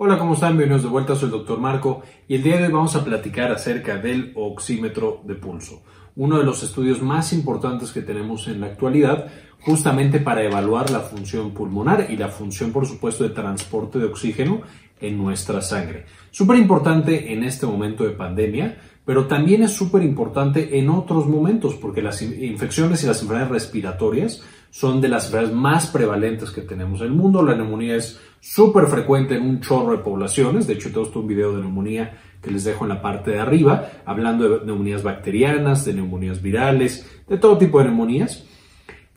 Hola, 0.00 0.16
¿cómo 0.16 0.34
están? 0.34 0.56
Bienvenidos 0.56 0.84
de 0.84 0.90
vuelta, 0.90 1.16
soy 1.16 1.24
el 1.24 1.32
doctor 1.32 1.58
Marco 1.58 2.02
y 2.28 2.36
el 2.36 2.44
día 2.44 2.56
de 2.56 2.66
hoy 2.66 2.72
vamos 2.72 2.94
a 2.94 3.04
platicar 3.04 3.50
acerca 3.50 3.96
del 3.96 4.30
oxímetro 4.36 5.22
de 5.24 5.34
pulso, 5.34 5.82
uno 6.14 6.38
de 6.38 6.44
los 6.44 6.62
estudios 6.62 7.02
más 7.02 7.32
importantes 7.32 7.90
que 7.90 8.02
tenemos 8.02 8.46
en 8.46 8.60
la 8.60 8.68
actualidad 8.68 9.26
justamente 9.60 10.20
para 10.20 10.44
evaluar 10.44 10.88
la 10.90 11.00
función 11.00 11.50
pulmonar 11.50 12.06
y 12.10 12.16
la 12.16 12.28
función, 12.28 12.70
por 12.70 12.86
supuesto, 12.86 13.24
de 13.24 13.30
transporte 13.30 13.98
de 13.98 14.04
oxígeno 14.04 14.62
en 15.00 15.18
nuestra 15.18 15.60
sangre. 15.62 16.06
Súper 16.30 16.58
importante 16.58 17.32
en 17.32 17.42
este 17.42 17.66
momento 17.66 18.04
de 18.04 18.10
pandemia, 18.10 18.78
pero 19.08 19.26
también 19.26 19.62
es 19.62 19.72
súper 19.72 20.02
importante 20.02 20.78
en 20.78 20.90
otros 20.90 21.26
momentos 21.26 21.76
porque 21.76 22.02
las 22.02 22.20
infecciones 22.20 23.02
y 23.02 23.06
las 23.06 23.22
enfermedades 23.22 23.52
respiratorias 23.52 24.42
son 24.68 25.00
de 25.00 25.08
las 25.08 25.24
enfermedades 25.24 25.56
más 25.56 25.86
prevalentes 25.86 26.50
que 26.50 26.60
tenemos 26.60 27.00
en 27.00 27.06
el 27.06 27.12
mundo. 27.14 27.42
La 27.42 27.54
neumonía 27.54 27.96
es 27.96 28.20
súper 28.38 28.84
frecuente 28.86 29.36
en 29.36 29.44
un 29.44 29.62
chorro 29.62 29.92
de 29.92 30.04
poblaciones. 30.04 30.66
De 30.66 30.74
hecho, 30.74 30.90
tengo 30.92 31.10
un 31.20 31.26
video 31.26 31.56
de 31.56 31.62
neumonía 31.62 32.18
que 32.42 32.50
les 32.50 32.64
dejo 32.64 32.84
en 32.84 32.90
la 32.90 33.00
parte 33.00 33.30
de 33.30 33.38
arriba, 33.38 33.88
hablando 34.04 34.46
de 34.46 34.66
neumonías 34.66 35.02
bacterianas, 35.02 35.86
de 35.86 35.94
neumonías 35.94 36.42
virales, 36.42 37.22
de 37.26 37.38
todo 37.38 37.56
tipo 37.56 37.78
de 37.78 37.86
neumonías. 37.86 38.44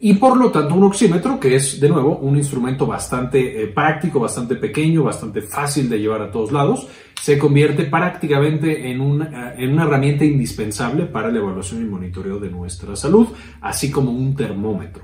Y 0.03 0.15
por 0.15 0.35
lo 0.35 0.49
tanto, 0.49 0.73
un 0.73 0.83
oxímetro, 0.85 1.39
que 1.39 1.55
es 1.55 1.79
de 1.79 1.87
nuevo 1.87 2.17
un 2.17 2.35
instrumento 2.35 2.87
bastante 2.87 3.61
eh, 3.61 3.67
práctico, 3.67 4.19
bastante 4.19 4.55
pequeño, 4.55 5.03
bastante 5.03 5.43
fácil 5.43 5.87
de 5.87 5.99
llevar 5.99 6.23
a 6.23 6.31
todos 6.31 6.51
lados, 6.51 6.87
se 7.21 7.37
convierte 7.37 7.83
prácticamente 7.83 8.89
en, 8.89 8.99
en 8.99 9.71
una 9.71 9.83
herramienta 9.83 10.25
indispensable 10.25 11.05
para 11.05 11.29
la 11.29 11.37
evaluación 11.37 11.83
y 11.83 11.85
monitoreo 11.85 12.39
de 12.39 12.49
nuestra 12.49 12.95
salud, 12.95 13.27
así 13.61 13.91
como 13.91 14.09
un 14.09 14.35
termómetro. 14.35 15.03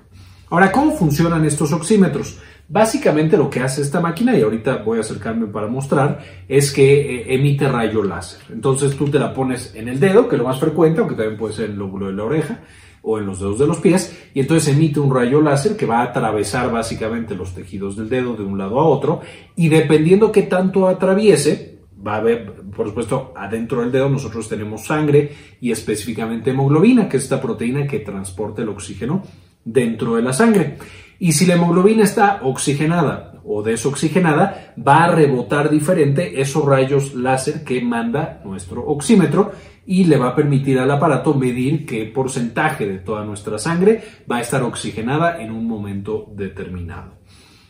Ahora, 0.50 0.72
¿cómo 0.72 0.94
funcionan 0.94 1.46
estos 1.46 1.72
oxímetros? 1.74 2.40
Básicamente 2.68 3.38
lo 3.38 3.52
que 3.52 3.60
hace 3.60 3.84
esta 3.84 4.02
máquina, 4.02 4.36
y 4.36 4.41
ahorita 4.41 4.77
voy 4.77 4.98
a 4.98 5.02
acercarme 5.02 5.46
para 5.46 5.68
mostrar, 5.68 6.21
es 6.48 6.74
que 6.74 7.18
eh, 7.18 7.36
emite 7.36 7.68
rayo 7.68 8.02
láser. 8.02 8.41
Entonces 8.52 8.98
tú 8.98 9.05
te 9.05 9.20
la 9.20 9.32
pones 9.32 9.76
en 9.76 9.90
el 9.90 9.99
dedo, 9.99 10.27
que 10.27 10.38
es 10.38 10.41
lo 10.41 10.48
más 10.48 10.60
frecuente, 10.60 11.02
aunque 11.02 11.16
también 11.16 11.38
puede 11.38 11.54
ser 11.54 11.66
en 11.66 11.74
el 11.74 11.77
lóbulo 11.77 12.08
de 12.08 12.14
la 12.14 12.24
oreja 12.24 12.62
o 13.10 13.18
en 13.18 13.26
los 13.26 13.40
dedos 13.40 13.58
de 13.58 13.68
los 13.68 13.77
pies, 13.77 14.16
y 14.34 14.41
entonces 14.41 14.76
emite 14.76 15.00
un 15.00 15.16
rayo 15.16 15.41
láser 15.41 15.77
que 15.77 15.86
va 15.86 16.00
a 16.00 16.04
atravesar 16.04 16.70
básicamente 16.70 17.36
los 17.36 17.54
tejidos 17.55 17.96
del 17.96 18.10
dedo 18.10 18.36
de 18.36 18.44
un 18.44 18.58
lado 18.58 18.80
a 18.82 18.86
otro, 18.86 19.22
y 19.55 19.70
dependiendo 19.70 20.32
qué 20.32 20.44
tanto 20.44 20.90
atraviese, 20.90 21.80
va 22.05 22.16
a 22.16 22.18
haber, 22.18 22.54
por 22.76 22.88
supuesto, 22.88 23.34
adentro 23.36 23.82
del 23.82 23.94
dedo 23.94 24.10
nosotros 24.10 24.49
tenemos 24.49 24.86
sangre 24.86 25.32
y 25.62 25.72
específicamente 25.72 26.52
hemoglobina, 26.52 27.08
que 27.08 27.16
es 27.16 27.24
esta 27.24 27.41
proteína 27.41 27.88
que 27.88 27.99
transporta 27.99 28.62
el 28.62 28.70
oxígeno 28.70 29.24
dentro 29.64 30.16
de 30.16 30.21
la 30.21 30.34
sangre. 30.34 30.77
Y 31.18 31.32
si 31.32 31.46
la 31.46 31.55
hemoglobina 31.55 32.04
está 32.04 32.42
oxigenada 32.44 33.42
o 33.44 33.64
desoxigenada, 33.64 34.74
va 34.86 35.05
a 35.05 35.16
rebotar 35.16 35.70
diferente 35.70 36.42
esos 36.42 36.66
rayos 36.66 37.16
láser 37.16 37.64
que 37.64 37.82
manda 37.82 38.42
nuestro 38.44 38.86
oxímetro 38.86 39.52
y 39.88 40.04
le 40.04 40.18
va 40.18 40.30
a 40.30 40.35
permitir 40.35 40.77
al 40.77 40.91
aparato 40.91 41.34
medir 41.34 41.85
qué 41.85 42.05
porcentaje 42.05 42.85
de 42.85 42.99
toda 42.99 43.24
nuestra 43.24 43.57
sangre 43.57 44.04
va 44.30 44.38
a 44.38 44.41
estar 44.41 44.62
oxigenada 44.62 45.41
en 45.41 45.49
un 45.52 45.66
momento 45.66 46.30
determinado. 46.35 47.13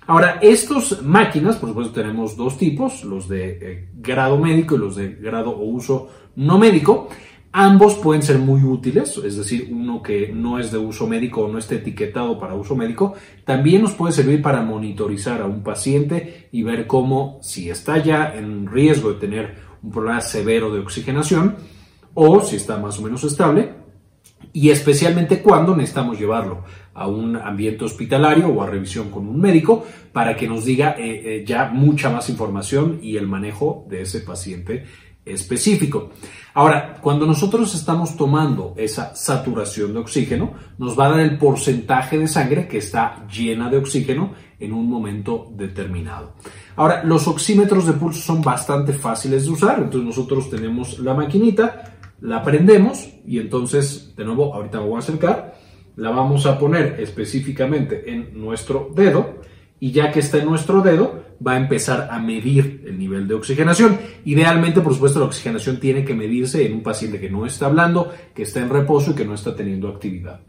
Ahora, 0.08 0.40
estas 0.42 1.04
máquinas, 1.04 1.58
por 1.58 1.70
supuesto, 1.70 1.94
tenemos 1.94 2.36
dos 2.36 2.58
tipos, 2.58 3.04
los 3.04 3.28
de 3.28 3.60
eh, 3.62 3.90
grado 3.94 4.40
médico 4.40 4.76
y 4.76 4.80
los 4.80 4.96
de 4.96 5.10
grado 5.16 5.52
o 5.52 5.66
uso 5.66 6.10
no 6.36 6.58
médico. 6.58 7.10
Ambos 7.52 7.96
pueden 7.96 8.24
ser 8.24 8.40
muy 8.40 8.64
útiles, 8.64 9.18
es 9.18 9.38
decir, 9.38 9.68
uno 9.72 10.02
que 10.02 10.32
no 10.34 10.60
es 10.60 10.72
de 10.72 10.78
uso 10.78 11.08
médico 11.08 11.42
o 11.42 11.52
no 11.52 11.60
esté 11.60 11.76
etiquetado 11.76 12.40
para 12.40 12.56
uso 12.56 12.76
médico, 12.76 13.14
también 13.46 13.82
nos 13.82 13.94
puede 13.94 14.14
servir 14.14 14.42
para 14.42 14.62
monitorizar 14.62 15.42
a 15.42 15.46
un 15.46 15.62
paciente 15.62 16.50
y 16.52 16.64
ver 16.64 16.88
cómo, 16.88 17.40
si 17.42 17.70
está 17.70 18.02
ya 18.02 18.34
en 18.36 18.68
riesgo 18.68 19.14
de 19.14 19.20
tener 19.20 19.56
un 19.82 19.92
problema 19.92 20.22
severo 20.22 20.72
de 20.74 20.80
oxigenación 20.80 21.56
o 22.20 22.42
si 22.42 22.56
está 22.56 22.80
más 22.80 22.98
o 22.98 23.04
menos 23.04 23.24
estable, 23.24 23.76
y 24.52 24.72
especialmente 24.72 25.40
cuando 25.44 25.76
necesitamos 25.76 26.18
llevarlo 26.18 26.64
a 26.96 27.08
un 27.08 27.36
ambiente 27.36 27.86
hospitalario 27.86 28.48
o 28.48 28.64
a 28.64 28.66
revisión 28.66 29.12
con 29.12 29.28
un 29.28 29.40
médico 29.40 29.86
para 30.12 30.36
que 30.36 30.48
nos 30.48 30.66
diga 30.66 30.96
eh, 30.98 31.22
eh, 31.24 31.46
ya 31.46 31.66
mucha 31.66 32.10
más 32.10 32.28
información 32.30 32.98
y 33.04 33.18
el 33.18 33.28
manejo 33.28 33.86
de 33.88 34.02
ese 34.02 34.22
paciente 34.22 34.86
específico. 35.24 36.10
Ahora, 36.56 36.98
cuando 37.02 37.28
nosotros 37.28 37.76
estamos 37.76 38.18
tomando 38.18 38.74
esa 38.78 39.16
saturación 39.16 39.94
de 39.94 40.00
oxígeno, 40.00 40.54
nos 40.80 40.98
va 40.98 41.06
a 41.06 41.10
dar 41.12 41.20
el 41.20 41.38
porcentaje 41.38 42.18
de 42.18 42.28
sangre 42.28 42.68
que 42.68 42.80
está 42.80 43.28
llena 43.28 43.70
de 43.70 43.78
oxígeno 43.78 44.34
en 44.60 44.74
un 44.74 44.90
momento 44.90 45.52
determinado. 45.52 46.34
Ahora, 46.78 47.04
los 47.04 47.28
oxímetros 47.28 47.86
de 47.86 47.94
pulso 47.94 48.22
son 48.22 48.42
bastante 48.42 48.94
fáciles 48.94 49.46
de 49.46 49.52
usar, 49.52 49.78
entonces 49.78 50.04
nosotros 50.04 50.50
tenemos 50.50 50.98
la 50.98 51.14
maquinita, 51.14 51.97
la 52.22 52.44
prendemos 52.44 53.10
y 53.26 53.40
entonces, 53.40 54.16
de 54.16 54.26
nuevo, 54.26 54.54
ahorita 54.54 54.80
me 54.80 54.88
voy 54.88 54.96
a 54.96 55.00
acercar, 55.00 55.56
la 55.96 56.10
vamos 56.12 56.46
a 56.46 56.58
poner 56.60 57.00
específicamente 57.00 58.12
en 58.12 58.40
nuestro 58.40 58.92
dedo 58.96 59.42
y 59.80 59.92
ya 59.92 60.12
que 60.12 60.20
está 60.20 60.38
en 60.38 60.46
nuestro 60.46 60.82
dedo, 60.82 61.24
va 61.46 61.54
a 61.54 61.58
empezar 61.58 62.10
a 62.12 62.20
medir 62.20 62.84
el 62.88 62.98
nivel 62.98 63.28
de 63.28 63.36
oxigenación. 63.36 64.00
Idealmente, 64.26 64.82
por 64.82 64.94
supuesto, 64.94 65.20
la 65.20 65.26
oxigenación 65.26 65.80
tiene 65.80 66.04
que 66.04 66.16
medirse 66.16 66.66
en 66.66 66.74
un 66.74 66.84
paciente 66.84 67.20
que 67.20 67.30
no 67.30 67.46
está 67.46 67.68
hablando, 67.68 68.12
que 68.34 68.44
está 68.44 68.60
en 68.60 68.70
reposo 68.70 69.12
y 69.12 69.16
que 69.16 69.26
no 69.26 69.36
está 69.36 69.56
teniendo 69.56 69.88
actividad. 69.88 70.42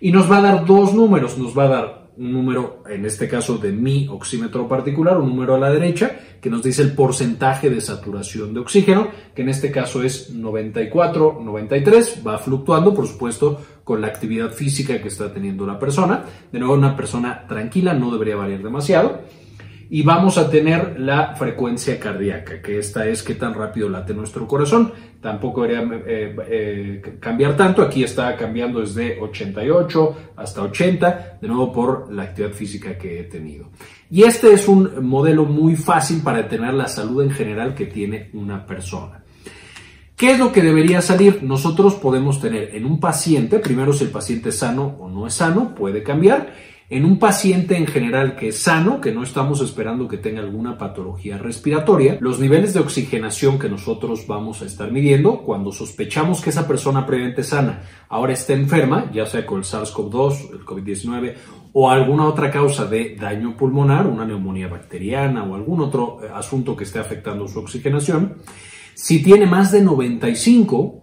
Y 0.00 0.12
nos 0.12 0.30
va 0.30 0.38
a 0.38 0.42
dar 0.42 0.66
dos 0.66 0.92
números, 0.92 1.38
nos 1.38 1.56
va 1.56 1.64
a 1.64 1.68
dar 1.68 2.05
un 2.18 2.32
número, 2.32 2.82
en 2.88 3.04
este 3.04 3.28
caso 3.28 3.58
de 3.58 3.72
mi 3.72 4.08
oxímetro 4.08 4.66
particular, 4.68 5.18
un 5.18 5.28
número 5.28 5.54
a 5.54 5.58
la 5.58 5.70
derecha, 5.70 6.18
que 6.40 6.50
nos 6.50 6.62
dice 6.62 6.82
el 6.82 6.92
porcentaje 6.92 7.70
de 7.70 7.80
saturación 7.80 8.54
de 8.54 8.60
oxígeno, 8.60 9.08
que 9.34 9.42
en 9.42 9.48
este 9.48 9.70
caso 9.70 10.02
es 10.02 10.30
94, 10.30 11.40
93, 11.42 12.22
va 12.26 12.38
fluctuando, 12.38 12.94
por 12.94 13.06
supuesto, 13.06 13.60
con 13.84 14.00
la 14.00 14.08
actividad 14.08 14.50
física 14.50 15.00
que 15.00 15.08
está 15.08 15.32
teniendo 15.32 15.66
la 15.66 15.78
persona. 15.78 16.24
De 16.50 16.58
nuevo, 16.58 16.74
una 16.74 16.96
persona 16.96 17.46
tranquila 17.46 17.94
no 17.94 18.10
debería 18.10 18.36
variar 18.36 18.62
demasiado 18.62 19.20
y 19.88 20.02
vamos 20.02 20.36
a 20.38 20.50
tener 20.50 20.98
la 20.98 21.34
frecuencia 21.36 21.98
cardíaca, 22.00 22.60
que 22.60 22.78
esta 22.78 23.06
es 23.06 23.22
qué 23.22 23.34
tan 23.34 23.54
rápido 23.54 23.88
late 23.88 24.14
nuestro 24.14 24.46
corazón. 24.46 24.92
Tampoco 25.20 25.62
debería 25.62 26.02
eh, 26.06 26.36
eh, 26.48 27.16
cambiar 27.20 27.56
tanto, 27.56 27.82
aquí 27.82 28.02
está 28.02 28.36
cambiando 28.36 28.80
desde 28.80 29.20
88 29.20 30.16
hasta 30.36 30.62
80, 30.62 31.38
de 31.40 31.48
nuevo 31.48 31.72
por 31.72 32.12
la 32.12 32.24
actividad 32.24 32.52
física 32.52 32.98
que 32.98 33.20
he 33.20 33.24
tenido. 33.24 33.70
Y 34.10 34.24
este 34.24 34.52
es 34.52 34.68
un 34.68 35.04
modelo 35.04 35.44
muy 35.44 35.76
fácil 35.76 36.20
para 36.22 36.42
detener 36.42 36.74
la 36.74 36.88
salud 36.88 37.22
en 37.22 37.30
general 37.30 37.74
que 37.74 37.86
tiene 37.86 38.30
una 38.34 38.66
persona. 38.66 39.22
¿Qué 40.16 40.32
es 40.32 40.38
lo 40.38 40.50
que 40.50 40.62
debería 40.62 41.02
salir? 41.02 41.42
Nosotros 41.42 41.94
podemos 41.94 42.40
tener 42.40 42.74
en 42.74 42.86
un 42.86 42.98
paciente, 42.98 43.58
primero 43.58 43.92
si 43.92 44.04
el 44.04 44.10
paciente 44.10 44.48
es 44.48 44.58
sano 44.58 44.96
o 44.98 45.10
no 45.10 45.26
es 45.26 45.34
sano, 45.34 45.74
puede 45.74 46.02
cambiar 46.02 46.54
en 46.88 47.04
un 47.04 47.18
paciente 47.18 47.76
en 47.76 47.86
general 47.86 48.36
que 48.36 48.48
es 48.48 48.58
sano, 48.58 49.00
que 49.00 49.10
no 49.10 49.24
estamos 49.24 49.60
esperando 49.60 50.06
que 50.06 50.18
tenga 50.18 50.40
alguna 50.40 50.78
patología 50.78 51.36
respiratoria, 51.36 52.16
los 52.20 52.38
niveles 52.38 52.74
de 52.74 52.80
oxigenación 52.80 53.58
que 53.58 53.68
nosotros 53.68 54.26
vamos 54.28 54.62
a 54.62 54.66
estar 54.66 54.92
midiendo 54.92 55.42
cuando 55.42 55.72
sospechamos 55.72 56.40
que 56.40 56.50
esa 56.50 56.68
persona 56.68 57.04
previamente 57.04 57.42
sana 57.42 57.82
ahora 58.08 58.34
está 58.34 58.52
enferma, 58.52 59.10
ya 59.12 59.26
sea 59.26 59.44
con 59.44 59.58
el 59.58 59.64
SARS-CoV-2, 59.64 60.52
el 60.52 60.64
COVID-19 60.64 61.34
o 61.72 61.90
alguna 61.90 62.26
otra 62.26 62.50
causa 62.50 62.86
de 62.86 63.16
daño 63.16 63.56
pulmonar, 63.56 64.06
una 64.06 64.24
neumonía 64.24 64.68
bacteriana 64.68 65.42
o 65.42 65.56
algún 65.56 65.80
otro 65.80 66.20
eh, 66.22 66.28
asunto 66.32 66.76
que 66.76 66.84
esté 66.84 67.00
afectando 67.00 67.48
su 67.48 67.58
oxigenación, 67.58 68.36
si 68.94 69.22
tiene 69.22 69.44
más 69.44 69.72
de 69.72 69.82
95, 69.82 71.02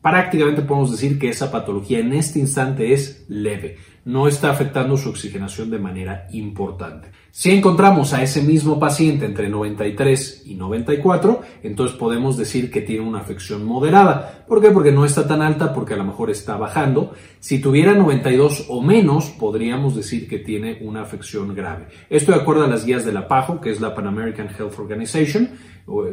prácticamente 0.00 0.62
podemos 0.62 0.90
decir 0.92 1.18
que 1.18 1.28
esa 1.28 1.50
patología 1.50 1.98
en 1.98 2.14
este 2.14 2.38
instante 2.38 2.94
es 2.94 3.26
leve, 3.28 3.76
no 4.04 4.28
está 4.28 4.50
afectando 4.50 4.96
su 4.96 5.10
oxigenación 5.10 5.70
de 5.70 5.78
manera 5.78 6.26
importante. 6.32 7.10
Si 7.32 7.52
encontramos 7.52 8.12
a 8.12 8.22
ese 8.22 8.42
mismo 8.42 8.80
paciente 8.80 9.24
entre 9.24 9.48
93 9.48 10.42
y 10.46 10.54
94, 10.54 11.42
entonces 11.62 11.96
podemos 11.96 12.36
decir 12.36 12.70
que 12.70 12.80
tiene 12.80 13.06
una 13.06 13.20
afección 13.20 13.64
moderada. 13.64 14.44
¿Por 14.48 14.60
qué? 14.60 14.70
Porque 14.70 14.90
no 14.90 15.04
está 15.04 15.28
tan 15.28 15.40
alta, 15.40 15.72
porque 15.72 15.94
a 15.94 15.96
lo 15.96 16.04
mejor 16.04 16.30
está 16.30 16.56
bajando. 16.56 17.12
Si 17.38 17.60
tuviera 17.60 17.94
92 17.94 18.66
o 18.68 18.82
menos, 18.82 19.30
podríamos 19.30 19.94
decir 19.94 20.28
que 20.28 20.38
tiene 20.38 20.78
una 20.80 21.02
afección 21.02 21.54
grave. 21.54 21.86
Esto 22.08 22.32
de 22.32 22.38
acuerdo 22.38 22.64
a 22.64 22.68
las 22.68 22.84
guías 22.84 23.04
de 23.04 23.12
la 23.12 23.28
PAHO, 23.28 23.60
que 23.60 23.70
es 23.70 23.80
la 23.80 23.94
Pan 23.94 24.08
American 24.08 24.48
Health 24.48 24.78
Organization, 24.78 25.50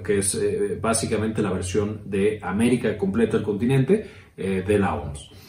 que 0.04 0.20
es 0.20 0.36
eh, 0.36 0.78
básicamente 0.80 1.42
la 1.42 1.52
versión 1.52 2.02
de 2.06 2.40
América 2.42 2.98
completa 2.98 3.38
el 3.38 3.44
continente 3.44 4.08
eh, 4.36 4.64
de 4.66 4.80
la 4.80 4.96
OMS. 4.96 5.47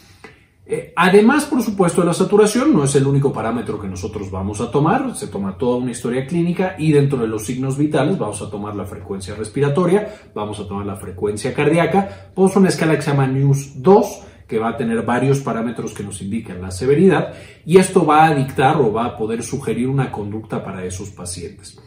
Eh, 0.70 0.92
además, 0.94 1.46
por 1.46 1.62
supuesto, 1.62 2.04
la 2.04 2.12
saturación 2.12 2.74
no 2.74 2.84
es 2.84 2.94
el 2.94 3.06
único 3.06 3.32
parámetro 3.32 3.80
que 3.80 3.88
nosotros 3.88 4.30
vamos 4.30 4.60
a 4.60 4.70
tomar, 4.70 5.16
se 5.16 5.28
toma 5.28 5.56
toda 5.56 5.78
una 5.78 5.92
historia 5.92 6.26
clínica 6.26 6.76
y 6.78 6.92
dentro 6.92 7.16
de 7.16 7.26
los 7.26 7.46
signos 7.46 7.78
vitales 7.78 8.18
vamos 8.18 8.42
a 8.42 8.50
tomar 8.50 8.76
la 8.76 8.84
frecuencia 8.84 9.34
respiratoria, 9.34 10.14
vamos 10.34 10.60
a 10.60 10.68
tomar 10.68 10.84
la 10.84 10.96
frecuencia 10.96 11.54
cardíaca, 11.54 12.30
pues 12.34 12.54
una 12.54 12.68
escala 12.68 12.96
que 12.96 13.00
se 13.00 13.10
llama 13.10 13.26
NEWS 13.26 13.82
2, 13.82 14.22
que 14.46 14.58
va 14.58 14.68
a 14.68 14.76
tener 14.76 15.00
varios 15.06 15.40
parámetros 15.40 15.94
que 15.94 16.02
nos 16.02 16.20
indican 16.20 16.60
la 16.60 16.70
severidad 16.70 17.32
y 17.64 17.78
esto 17.78 18.04
va 18.04 18.26
a 18.26 18.34
dictar 18.34 18.76
o 18.76 18.92
va 18.92 19.06
a 19.06 19.16
poder 19.16 19.42
sugerir 19.42 19.88
una 19.88 20.12
conducta 20.12 20.62
para 20.62 20.84
esos 20.84 21.08
pacientes. 21.08 21.78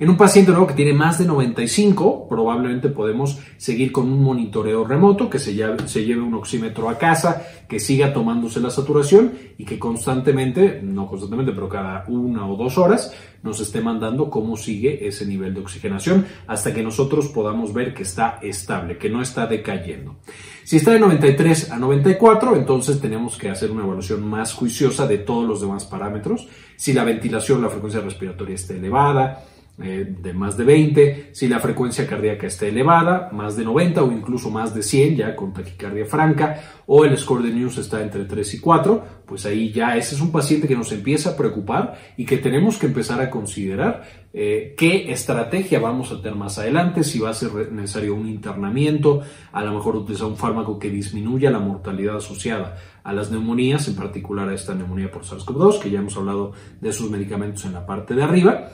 En 0.00 0.10
un 0.10 0.16
paciente 0.16 0.50
nuevo 0.50 0.66
que 0.66 0.74
tiene 0.74 0.92
más 0.92 1.20
de 1.20 1.24
95, 1.24 2.26
probablemente 2.28 2.88
podemos 2.88 3.38
seguir 3.56 3.92
con 3.92 4.10
un 4.10 4.24
monitoreo 4.24 4.84
remoto, 4.84 5.30
que 5.30 5.38
se 5.38 5.54
lleve, 5.54 6.20
un 6.20 6.34
oxímetro 6.34 6.88
a 6.88 6.98
casa, 6.98 7.46
que 7.68 7.78
siga 7.78 8.12
tomándose 8.12 8.58
la 8.58 8.70
saturación 8.70 9.34
y 9.56 9.64
que 9.64 9.78
constantemente, 9.78 10.80
no 10.82 11.06
constantemente, 11.06 11.52
pero 11.52 11.68
cada 11.68 12.04
una 12.08 12.44
o 12.48 12.56
dos 12.56 12.76
horas, 12.76 13.14
nos 13.44 13.60
esté 13.60 13.80
mandando 13.80 14.30
cómo 14.30 14.56
sigue 14.56 15.06
ese 15.06 15.26
nivel 15.26 15.54
de 15.54 15.60
oxigenación 15.60 16.26
hasta 16.48 16.74
que 16.74 16.82
nosotros 16.82 17.28
podamos 17.28 17.72
ver 17.72 17.94
que 17.94 18.02
está 18.02 18.40
estable, 18.42 18.98
que 18.98 19.10
no 19.10 19.22
está 19.22 19.46
decayendo. 19.46 20.16
Si 20.64 20.78
está 20.78 20.90
de 20.90 20.98
93 20.98 21.70
a 21.70 21.78
94, 21.78 22.56
entonces 22.56 23.00
tenemos 23.00 23.38
que 23.38 23.48
hacer 23.48 23.70
una 23.70 23.84
evaluación 23.84 24.26
más 24.28 24.54
juiciosa 24.54 25.06
de 25.06 25.18
todos 25.18 25.46
los 25.46 25.60
demás 25.60 25.84
parámetros. 25.84 26.48
Si 26.74 26.92
la 26.92 27.04
ventilación, 27.04 27.62
la 27.62 27.68
frecuencia 27.68 28.00
respiratoria 28.00 28.56
está 28.56 28.74
elevada, 28.74 29.44
eh, 29.82 30.06
de 30.20 30.32
más 30.32 30.56
de 30.56 30.62
20, 30.62 31.30
si 31.32 31.48
la 31.48 31.58
frecuencia 31.58 32.06
cardíaca 32.06 32.46
está 32.46 32.66
elevada, 32.66 33.30
más 33.32 33.56
de 33.56 33.64
90 33.64 34.04
o 34.04 34.12
incluso 34.12 34.48
más 34.48 34.72
de 34.72 34.84
100, 34.84 35.16
ya 35.16 35.34
con 35.34 35.52
taquicardia 35.52 36.06
franca, 36.06 36.60
o 36.86 37.04
el 37.04 37.18
score 37.18 37.42
de 37.42 37.50
News 37.50 37.78
está 37.78 38.00
entre 38.00 38.24
3 38.24 38.54
y 38.54 38.60
4, 38.60 39.04
pues 39.26 39.46
ahí 39.46 39.72
ya 39.72 39.96
ese 39.96 40.14
es 40.14 40.20
un 40.20 40.30
paciente 40.30 40.68
que 40.68 40.76
nos 40.76 40.92
empieza 40.92 41.30
a 41.30 41.36
preocupar 41.36 41.98
y 42.16 42.24
que 42.24 42.38
tenemos 42.38 42.78
que 42.78 42.86
empezar 42.86 43.20
a 43.20 43.30
considerar 43.30 44.04
eh, 44.32 44.76
qué 44.78 45.10
estrategia 45.10 45.80
vamos 45.80 46.12
a 46.12 46.22
tener 46.22 46.36
más 46.36 46.56
adelante, 46.56 47.02
si 47.02 47.18
va 47.18 47.30
a 47.30 47.34
ser 47.34 47.72
necesario 47.72 48.14
un 48.14 48.28
internamiento, 48.28 49.22
a 49.50 49.64
lo 49.64 49.72
mejor 49.72 49.96
utilizar 49.96 50.28
un 50.28 50.36
fármaco 50.36 50.78
que 50.78 50.88
disminuya 50.88 51.50
la 51.50 51.58
mortalidad 51.58 52.18
asociada 52.18 52.76
a 53.02 53.12
las 53.12 53.32
neumonías, 53.32 53.88
en 53.88 53.96
particular 53.96 54.48
a 54.48 54.54
esta 54.54 54.72
neumonía 54.72 55.10
por 55.10 55.24
SARS-CoV-2, 55.24 55.80
que 55.80 55.90
ya 55.90 55.98
hemos 55.98 56.16
hablado 56.16 56.52
de 56.80 56.92
sus 56.92 57.10
medicamentos 57.10 57.64
en 57.64 57.72
la 57.72 57.84
parte 57.84 58.14
de 58.14 58.22
arriba. 58.22 58.68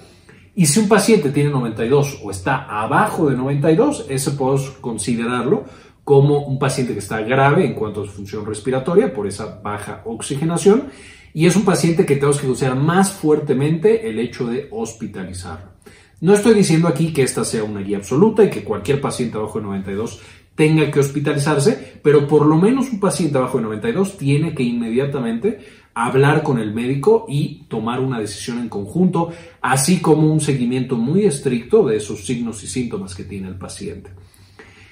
Y 0.60 0.66
si 0.66 0.78
un 0.78 0.88
paciente 0.88 1.30
tiene 1.30 1.48
92 1.48 2.20
o 2.22 2.30
está 2.30 2.66
abajo 2.66 3.30
de 3.30 3.34
92, 3.34 4.04
ese 4.10 4.32
podemos 4.32 4.68
considerarlo 4.82 5.64
como 6.04 6.40
un 6.40 6.58
paciente 6.58 6.92
que 6.92 6.98
está 6.98 7.22
grave 7.22 7.64
en 7.64 7.72
cuanto 7.72 8.02
a 8.02 8.04
su 8.04 8.12
función 8.12 8.44
respiratoria 8.44 9.10
por 9.10 9.26
esa 9.26 9.58
baja 9.62 10.02
oxigenación 10.04 10.90
y 11.32 11.46
es 11.46 11.56
un 11.56 11.64
paciente 11.64 12.04
que 12.04 12.16
tenemos 12.16 12.38
que 12.38 12.46
considerar 12.46 12.76
más 12.76 13.10
fuertemente 13.10 14.06
el 14.06 14.18
hecho 14.18 14.48
de 14.48 14.68
hospitalizarlo. 14.70 15.70
No 16.20 16.34
estoy 16.34 16.52
diciendo 16.52 16.88
aquí 16.88 17.14
que 17.14 17.22
esta 17.22 17.42
sea 17.42 17.64
una 17.64 17.80
guía 17.80 17.96
absoluta 17.96 18.44
y 18.44 18.50
que 18.50 18.62
cualquier 18.62 19.00
paciente 19.00 19.38
abajo 19.38 19.60
de 19.60 19.64
92 19.64 20.20
tenga 20.54 20.90
que 20.90 21.00
hospitalizarse, 21.00 22.00
pero 22.02 22.28
por 22.28 22.44
lo 22.44 22.56
menos 22.56 22.92
un 22.92 23.00
paciente 23.00 23.38
abajo 23.38 23.56
de 23.56 23.64
92 23.64 24.18
tiene 24.18 24.54
que 24.54 24.62
inmediatamente 24.62 25.58
hablar 25.94 26.42
con 26.42 26.58
el 26.58 26.72
médico 26.72 27.26
y 27.28 27.64
tomar 27.68 28.00
una 28.00 28.20
decisión 28.20 28.58
en 28.58 28.68
conjunto, 28.68 29.30
así 29.60 30.00
como 30.00 30.32
un 30.32 30.40
seguimiento 30.40 30.96
muy 30.96 31.24
estricto 31.24 31.86
de 31.86 31.96
esos 31.96 32.24
signos 32.24 32.62
y 32.62 32.66
síntomas 32.66 33.14
que 33.14 33.24
tiene 33.24 33.48
el 33.48 33.56
paciente. 33.56 34.10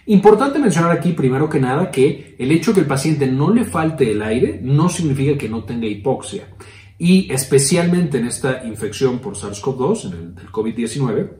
Importante 0.06 0.58
mencionar 0.58 0.90
aquí, 0.92 1.12
primero 1.12 1.50
que 1.50 1.60
nada, 1.60 1.90
que 1.90 2.34
el 2.38 2.50
hecho 2.50 2.70
de 2.70 2.76
que 2.76 2.80
el 2.80 2.86
paciente 2.86 3.26
no 3.26 3.52
le 3.52 3.64
falte 3.64 4.10
el 4.10 4.22
aire 4.22 4.58
no 4.62 4.88
significa 4.88 5.36
que 5.36 5.50
no 5.50 5.64
tenga 5.64 5.86
hipoxia. 5.86 6.48
Y 6.96 7.30
especialmente 7.30 8.16
en 8.16 8.26
esta 8.26 8.64
infección 8.64 9.18
por 9.18 9.36
SARS-CoV-2, 9.36 10.06
en 10.06 10.12
el, 10.38 10.50
COVID-19, 10.50 11.30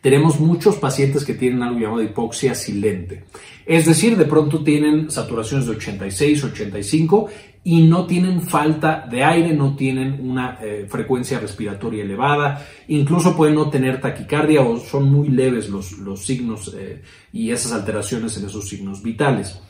tenemos 0.00 0.38
muchos 0.40 0.76
pacientes 0.76 1.24
que 1.24 1.34
tienen 1.34 1.62
algo 1.62 1.78
llamado 1.80 2.02
hipoxia 2.02 2.54
silente. 2.54 3.24
Es 3.66 3.86
decir, 3.86 4.16
de 4.16 4.24
pronto 4.24 4.62
tienen 4.62 5.10
saturaciones 5.10 5.66
de 5.66 5.72
86, 5.72 6.44
85 6.44 7.28
y 7.64 7.82
no 7.82 8.06
tienen 8.06 8.40
falta 8.40 9.06
de 9.10 9.24
aire, 9.24 9.52
no 9.52 9.76
tienen 9.76 10.18
una 10.22 10.58
eh, 10.62 10.86
frecuencia 10.88 11.38
respiratoria 11.38 12.02
elevada, 12.02 12.66
incluso 12.88 13.36
pueden 13.36 13.56
no 13.56 13.68
tener 13.68 14.00
taquicardia 14.00 14.62
o 14.62 14.78
son 14.78 15.10
muy 15.10 15.28
leves 15.28 15.68
los, 15.68 15.98
los 15.98 16.24
signos 16.24 16.74
eh, 16.78 17.02
y 17.32 17.50
esas 17.50 17.72
alteraciones 17.72 18.36
en 18.38 18.46
esos 18.46 18.68
signos 18.68 19.02
vitales. 19.02 19.60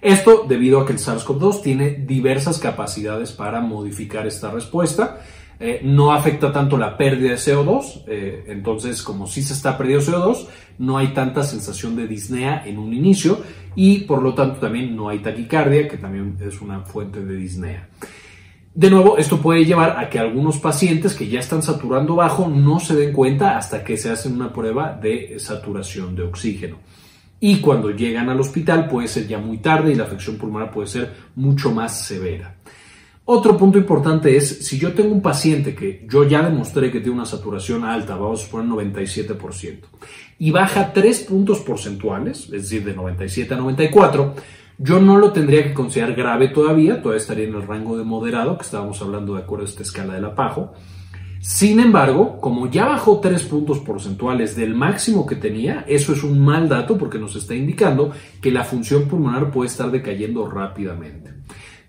Esto 0.00 0.44
debido 0.46 0.80
a 0.80 0.86
que 0.86 0.92
el 0.92 0.98
SARS-CoV-2 0.98 1.62
tiene 1.62 1.90
diversas 1.92 2.58
capacidades 2.58 3.32
para 3.32 3.60
modificar 3.60 4.26
esta 4.26 4.50
respuesta. 4.50 5.20
Eh, 5.60 5.80
no 5.84 6.12
afecta 6.12 6.52
tanto 6.52 6.76
la 6.76 6.96
pérdida 6.96 7.30
de 7.30 7.36
CO2, 7.36 8.04
entonces 8.48 9.02
como 9.02 9.26
si 9.26 9.42
se 9.42 9.52
está 9.52 9.78
perdiendo 9.78 10.04
CO2, 10.04 10.46
no 10.78 10.98
hay 10.98 11.08
tanta 11.08 11.42
sensación 11.42 11.94
de 11.94 12.08
disnea 12.08 12.62
en 12.66 12.78
un 12.78 12.92
inicio 12.92 13.40
y 13.76 14.00
por 14.00 14.22
lo 14.22 14.34
tanto 14.34 14.60
también 14.60 14.94
no 14.96 15.08
hay 15.08 15.20
taquicardia, 15.20 15.88
que 15.88 15.96
también 15.96 16.36
es 16.40 16.60
una 16.60 16.80
fuente 16.80 17.24
de 17.24 17.36
disnea. 17.36 17.88
De 18.74 18.90
nuevo, 18.90 19.16
esto 19.18 19.40
puede 19.40 19.64
llevar 19.64 19.96
a 19.96 20.10
que 20.10 20.18
algunos 20.18 20.58
pacientes 20.58 21.14
que 21.14 21.28
ya 21.28 21.38
están 21.38 21.62
saturando 21.62 22.16
bajo 22.16 22.48
no 22.48 22.80
se 22.80 22.96
den 22.96 23.12
cuenta 23.12 23.56
hasta 23.56 23.84
que 23.84 23.96
se 23.96 24.10
hacen 24.10 24.34
una 24.34 24.52
prueba 24.52 24.98
de 25.00 25.38
saturación 25.38 26.16
de 26.16 26.24
oxígeno. 26.24 26.78
Y 27.38 27.60
cuando 27.60 27.90
llegan 27.90 28.28
al 28.30 28.40
hospital 28.40 28.88
puede 28.88 29.06
ser 29.06 29.28
ya 29.28 29.38
muy 29.38 29.58
tarde 29.58 29.92
y 29.92 29.94
la 29.94 30.04
afección 30.04 30.36
pulmonar 30.36 30.72
puede 30.72 30.88
ser 30.88 31.12
mucho 31.36 31.70
más 31.70 32.00
severa. 32.00 32.53
Otro 33.26 33.56
punto 33.56 33.78
importante 33.78 34.36
es, 34.36 34.66
si 34.66 34.78
yo 34.78 34.92
tengo 34.92 35.14
un 35.14 35.22
paciente 35.22 35.74
que 35.74 36.06
yo 36.10 36.24
ya 36.24 36.42
demostré 36.42 36.90
que 36.90 37.00
tiene 37.00 37.16
una 37.16 37.24
saturación 37.24 37.82
alta, 37.82 38.16
vamos 38.16 38.42
a 38.42 38.44
suponer 38.44 38.68
97%, 38.68 39.78
y 40.38 40.50
baja 40.50 40.92
3 40.92 41.20
puntos 41.20 41.60
porcentuales, 41.60 42.44
es 42.44 42.50
decir, 42.50 42.84
de 42.84 42.92
97 42.92 43.54
a 43.54 43.56
94, 43.56 44.34
yo 44.76 45.00
no 45.00 45.16
lo 45.16 45.32
tendría 45.32 45.62
que 45.62 45.72
considerar 45.72 46.14
grave 46.14 46.48
todavía, 46.48 47.00
todavía 47.00 47.20
estaría 47.22 47.46
en 47.46 47.54
el 47.54 47.66
rango 47.66 47.96
de 47.96 48.04
moderado, 48.04 48.58
que 48.58 48.64
estábamos 48.64 49.00
hablando 49.00 49.36
de 49.36 49.40
acuerdo 49.40 49.64
a 49.64 49.68
esta 49.68 49.82
escala 49.82 50.14
de 50.14 50.20
la 50.20 50.34
PAJO. 50.34 50.74
Sin 51.40 51.80
embargo, 51.80 52.40
como 52.40 52.70
ya 52.70 52.84
bajó 52.84 53.20
3 53.20 53.42
puntos 53.44 53.78
porcentuales 53.78 54.54
del 54.54 54.74
máximo 54.74 55.24
que 55.24 55.36
tenía, 55.36 55.84
eso 55.88 56.12
es 56.12 56.24
un 56.24 56.44
mal 56.44 56.68
dato 56.68 56.98
porque 56.98 57.18
nos 57.18 57.36
está 57.36 57.54
indicando 57.54 58.12
que 58.42 58.50
la 58.50 58.64
función 58.64 59.08
pulmonar 59.08 59.50
puede 59.50 59.68
estar 59.68 59.90
decayendo 59.90 60.46
rápidamente. 60.50 61.32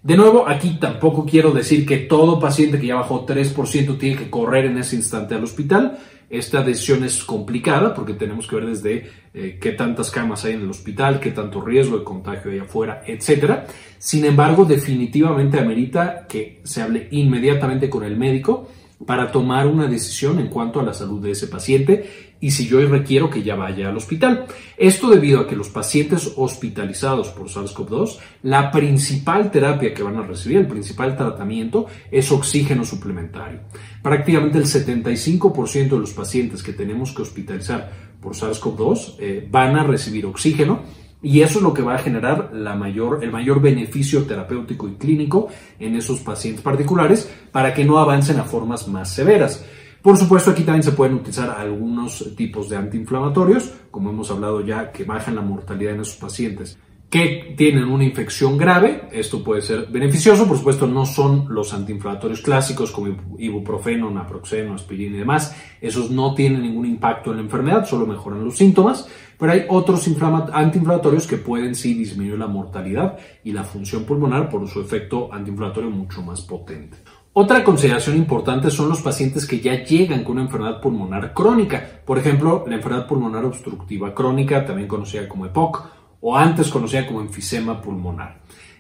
De 0.06 0.16
nuevo, 0.16 0.48
aquí 0.48 0.78
tampoco 0.80 1.26
quiero 1.26 1.50
decir 1.50 1.84
que 1.84 1.98
todo 1.98 2.40
paciente 2.40 2.80
que 2.80 2.86
ya 2.86 2.96
bajó 2.96 3.26
3% 3.26 3.98
tiene 3.98 4.16
que 4.16 4.30
correr 4.30 4.66
en 4.66 4.78
ese 4.78 4.96
instante 4.96 5.34
al 5.34 5.44
hospital. 5.44 5.98
Esta 6.30 6.62
decisión 6.62 7.04
es 7.04 7.24
complicada 7.24 7.92
porque 7.92 8.14
tenemos 8.14 8.48
que 8.48 8.56
ver 8.56 8.68
desde 8.68 9.10
eh, 9.34 9.58
qué 9.60 9.72
tantas 9.72 10.12
camas 10.12 10.46
hay 10.46 10.54
en 10.54 10.62
el 10.62 10.70
hospital, 10.70 11.20
qué 11.20 11.32
tanto 11.32 11.60
riesgo 11.60 11.98
de 11.98 12.04
contagio 12.04 12.52
hay 12.52 12.60
afuera, 12.60 13.02
etc. 13.08 13.62
Sin 13.98 14.26
embargo, 14.26 14.64
definitivamente 14.64 15.60
amerita 15.60 16.28
que 16.30 16.62
se 16.64 16.84
hable 16.84 17.08
inmediatamente 17.10 17.90
con 17.90 18.04
el 18.04 18.16
médico 18.16 18.68
para 19.06 19.32
tomar 19.32 19.68
una 19.68 19.88
decisión 19.88 20.40
en 20.40 20.48
cuanto 20.48 20.80
a 20.80 20.84
la 20.84 20.94
salud 20.94 21.22
de 21.22 21.32
ese 21.32 21.48
paciente 21.48 22.36
y 22.40 22.52
si 22.52 22.68
yo 22.68 22.86
requiero 22.88 23.30
que 23.30 23.44
ya 23.44 23.56
vaya 23.56 23.90
al 23.90 23.98
hospital. 23.98 24.46
Esto 24.78 25.10
debido 25.10 25.40
a 25.40 25.48
que 25.48 25.56
los 25.56 25.70
pacientes 25.70 26.34
hospitalizados 26.36 27.30
por 27.30 27.48
SARS-CoV-2, 27.48 28.18
la 28.44 28.72
principal 28.72 29.52
terapia 29.52 29.94
que 29.94 30.04
van 30.04 30.18
a 30.18 30.22
recibir, 30.22 30.58
el 30.58 30.68
principal 30.68 31.18
tratamiento 31.18 31.88
es 32.12 32.32
oxígeno 32.32 32.86
suplementario. 32.86 33.62
Prácticamente 34.02 34.58
el 34.58 34.66
75% 34.66 35.90
de 35.90 36.00
los 36.00 36.14
pacientes 36.14 36.62
que 36.62 36.74
tenemos 36.74 37.14
que 37.14 37.22
hospitalizar 37.22 37.92
por 38.22 38.34
SARS-CoV-2 38.34 39.16
eh, 39.20 39.48
van 39.50 39.76
a 39.78 39.84
recibir 39.84 40.26
oxígeno 40.26 40.84
y 41.22 41.42
eso 41.42 41.60
es 41.60 41.64
lo 41.64 41.74
que 41.74 41.82
va 41.82 41.96
a 41.96 42.00
generar 42.00 42.52
la 42.54 42.76
mayor, 42.76 43.24
el 43.24 43.32
mayor 43.32 43.62
beneficio 43.62 44.24
terapéutico 44.24 44.88
y 44.88 44.96
clínico 44.96 45.48
en 45.80 45.96
esos 45.96 46.20
pacientes 46.20 46.64
particulares 46.64 47.30
para 47.52 47.74
que 47.74 47.86
no 47.86 47.98
avancen 47.98 48.40
a 48.40 48.44
formas 48.44 48.88
más 48.88 49.10
severas. 49.10 49.66
Por 50.02 50.18
supuesto, 50.18 50.52
aquí 50.52 50.64
también 50.64 50.84
se 50.84 50.92
pueden 50.92 51.16
utilizar 51.16 51.50
algunos 51.50 52.36
tipos 52.36 52.70
de 52.70 52.78
antiinflamatorios, 52.78 53.74
como 53.90 54.12
hemos 54.12 54.30
hablado 54.30 54.62
ya, 54.62 54.92
que 54.92 55.04
bajan 55.04 55.36
la 55.36 55.42
mortalidad 55.42 55.96
en 55.96 56.02
esos 56.02 56.18
pacientes 56.18 56.78
que 57.16 57.54
tienen 57.56 57.86
una 57.86 58.04
infección 58.04 58.58
grave, 58.58 59.08
esto 59.10 59.42
puede 59.42 59.62
ser 59.62 59.86
beneficioso, 59.90 60.46
por 60.46 60.58
supuesto 60.58 60.86
no 60.86 61.06
son 61.06 61.46
los 61.48 61.74
antiinflamatorios 61.74 62.42
clásicos 62.42 62.92
como 62.92 63.16
ibuprofeno, 63.38 64.12
naproxeno, 64.12 64.74
aspirina 64.74 65.16
y 65.16 65.20
demás, 65.20 65.56
esos 65.80 66.12
no 66.12 66.36
tienen 66.36 66.64
ningún 66.64 66.86
impacto 66.86 67.32
en 67.32 67.38
la 67.38 67.44
enfermedad, 67.44 67.86
solo 67.86 68.06
mejoran 68.06 68.44
los 68.44 68.58
síntomas, 68.58 69.08
pero 69.40 69.54
hay 69.54 69.64
otros 69.70 70.06
antiinflamatorios 70.52 71.26
que 71.26 71.38
pueden 71.38 71.74
sí 71.74 71.94
disminuir 71.94 72.38
la 72.38 72.48
mortalidad 72.48 73.18
y 73.46 73.54
la 73.54 73.64
función 73.64 74.04
pulmonar 74.04 74.50
por 74.50 74.68
su 74.68 74.82
efecto 74.82 75.30
antiinflamatorio 75.32 75.90
mucho 75.90 76.22
más 76.22 76.42
potente. 76.42 76.98
Otra 77.32 77.64
consideración 77.64 78.18
importante 78.18 78.70
son 78.70 78.90
los 78.90 79.02
pacientes 79.02 79.46
que 79.46 79.62
ya 79.62 79.86
llegan 79.86 80.26
con 80.26 80.34
una 80.34 80.44
enfermedad 80.44 80.82
pulmonar 80.82 81.34
crónica, 81.34 81.82
por 82.06 82.18
ejemplo, 82.18 82.66
la 82.68 82.76
enfermedad 82.76 83.08
pulmonar 83.08 83.46
obstructiva 83.46 84.14
crónica, 84.14 84.66
también 84.66 84.90
conocida 84.90 85.30
como 85.30 85.46
EPOC, 85.46 85.95
o 86.28 86.36
antes 86.36 86.70
conocida 86.70 87.06
como 87.06 87.22
enfisema 87.22 87.80
pulmonar. 87.80 88.40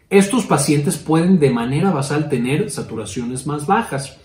Estos 0.09 0.47
pacientes 0.47 0.97
pueden 0.97 1.37
de 1.37 1.51
manera 1.51 1.91
basal 1.91 2.27
tener 2.27 2.71
saturaciones 2.71 3.45
más 3.45 3.67
bajas. 3.67 4.17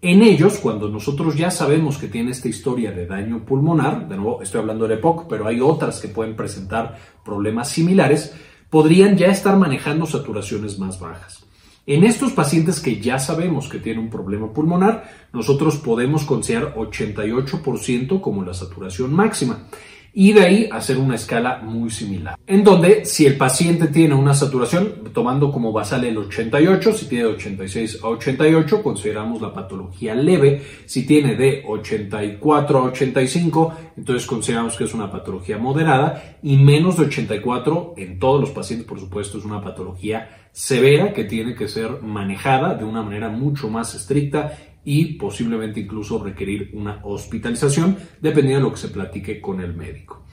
En 0.00 0.22
ellos, 0.22 0.58
cuando 0.58 0.88
nosotros 0.88 1.34
ya 1.34 1.50
sabemos 1.50 1.98
que 1.98 2.06
tiene 2.06 2.30
esta 2.30 2.46
historia 2.46 2.92
de 2.92 3.06
daño 3.06 3.44
pulmonar, 3.44 4.08
de 4.08 4.16
nuevo 4.16 4.40
estoy 4.40 4.60
hablando 4.60 4.86
de 4.86 4.94
EPOC, 4.94 5.26
pero 5.28 5.48
hay 5.48 5.60
otras 5.60 5.98
que 5.98 6.06
pueden 6.06 6.36
presentar 6.36 6.96
problemas 7.24 7.70
similares, 7.70 8.36
podrían 8.70 9.16
ya 9.16 9.32
estar 9.32 9.56
manejando 9.56 10.06
saturaciones 10.06 10.78
más 10.78 11.00
bajas. 11.00 11.44
En 11.86 12.04
estos 12.04 12.30
pacientes 12.30 12.78
que 12.78 13.00
ya 13.00 13.18
sabemos 13.18 13.68
que 13.68 13.80
tienen 13.80 14.04
un 14.04 14.10
problema 14.10 14.52
pulmonar, 14.52 15.10
nosotros 15.32 15.78
podemos 15.78 16.22
considerar 16.22 16.76
88% 16.76 18.20
como 18.20 18.44
la 18.44 18.54
saturación 18.54 19.12
máxima 19.12 19.66
y 20.12 20.32
de 20.32 20.42
ahí 20.42 20.68
hacer 20.72 20.98
una 20.98 21.14
escala 21.14 21.60
muy 21.62 21.90
similar. 21.90 22.38
En 22.46 22.64
donde 22.64 23.04
si 23.04 23.26
el 23.26 23.36
paciente 23.36 23.88
tiene 23.88 24.14
una 24.14 24.34
saturación, 24.34 25.10
tomando 25.12 25.52
como 25.52 25.72
basal 25.72 26.04
el 26.04 26.18
88, 26.18 26.92
si 26.92 27.06
tiene 27.06 27.24
de 27.24 27.30
86 27.34 28.00
a 28.02 28.08
88, 28.08 28.82
consideramos 28.82 29.40
la 29.40 29.52
patología 29.52 30.14
leve. 30.14 30.62
Si 30.86 31.06
tiene 31.06 31.36
de 31.36 31.62
84 31.66 32.78
a 32.78 32.82
85, 32.82 33.74
entonces 33.96 34.26
consideramos 34.26 34.76
que 34.76 34.84
es 34.84 34.94
una 34.94 35.10
patología 35.10 35.58
moderada 35.58 36.38
y 36.42 36.56
menos 36.56 36.96
de 36.96 37.06
84 37.06 37.94
en 37.96 38.18
todos 38.18 38.40
los 38.40 38.50
pacientes, 38.50 38.86
por 38.86 38.98
supuesto, 38.98 39.38
es 39.38 39.44
una 39.44 39.60
patología 39.60 40.28
severa 40.52 41.12
que 41.12 41.24
tiene 41.24 41.54
que 41.54 41.68
ser 41.68 42.02
manejada 42.02 42.74
de 42.74 42.84
una 42.84 43.02
manera 43.02 43.28
mucho 43.28 43.68
más 43.68 43.94
estricta 43.94 44.52
y 44.84 45.14
posiblemente 45.14 45.80
incluso 45.80 46.22
requerir 46.22 46.70
una 46.74 47.00
hospitalización 47.02 47.96
dependiendo 48.20 48.64
de 48.64 48.70
lo 48.70 48.74
que 48.74 48.80
se 48.80 48.88
platique 48.88 49.40
con 49.40 49.60
el 49.60 49.74
médico. 49.74 50.24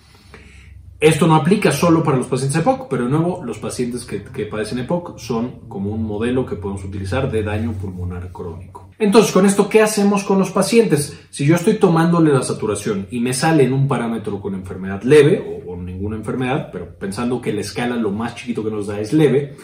Esto 1.00 1.28
no 1.28 1.36
aplica 1.36 1.72
solo 1.72 2.04
para 2.04 2.18
los 2.18 2.26
pacientes 2.26 2.60
EPOC, 2.60 2.88
pero 2.90 3.04
de 3.04 3.12
nuevo 3.12 3.44
los 3.44 3.60
pacientes 3.60 4.04
que, 4.04 4.46
padecen 4.48 4.80
EPOC 4.80 5.20
son 5.20 5.68
como 5.68 5.92
un 5.92 6.04
modelo 6.04 6.44
que 6.44 6.56
podemos 6.56 6.84
utilizar 6.84 7.30
de 7.30 7.44
daño 7.44 7.74
pulmonar 7.74 8.32
crónico. 8.32 8.90
Entonces, 8.98 9.32
con 9.32 9.46
esto, 9.46 9.70
¿qué 9.70 9.84
hacemos 9.84 10.24
con 10.24 10.40
los 10.40 10.50
pacientes? 10.50 11.16
Si 11.30 11.46
yo 11.46 11.56
estoy 11.56 11.76
tomándole 11.76 12.34
la 12.34 12.42
saturación 12.42 13.06
y 13.12 13.20
me 13.20 13.34
sale 13.34 13.64
en 13.64 13.74
un 13.74 13.88
parámetro 13.88 14.42
con 14.42 14.56
enfermedad 14.56 15.04
leve 15.04 15.62
o, 15.68 15.74
o 15.74 15.78
ninguna 15.78 16.16
enfermedad, 16.16 16.70
pero 16.72 16.98
pensando 16.98 17.40
que 17.42 17.54
la 17.54 17.62
escala 17.62 17.96
lo 17.96 18.10
más 18.10 18.34
chiquito 18.34 18.64
que 18.64 18.72
nos 18.72 18.88
da 18.88 19.00
es 19.00 19.14
leve, 19.14 19.56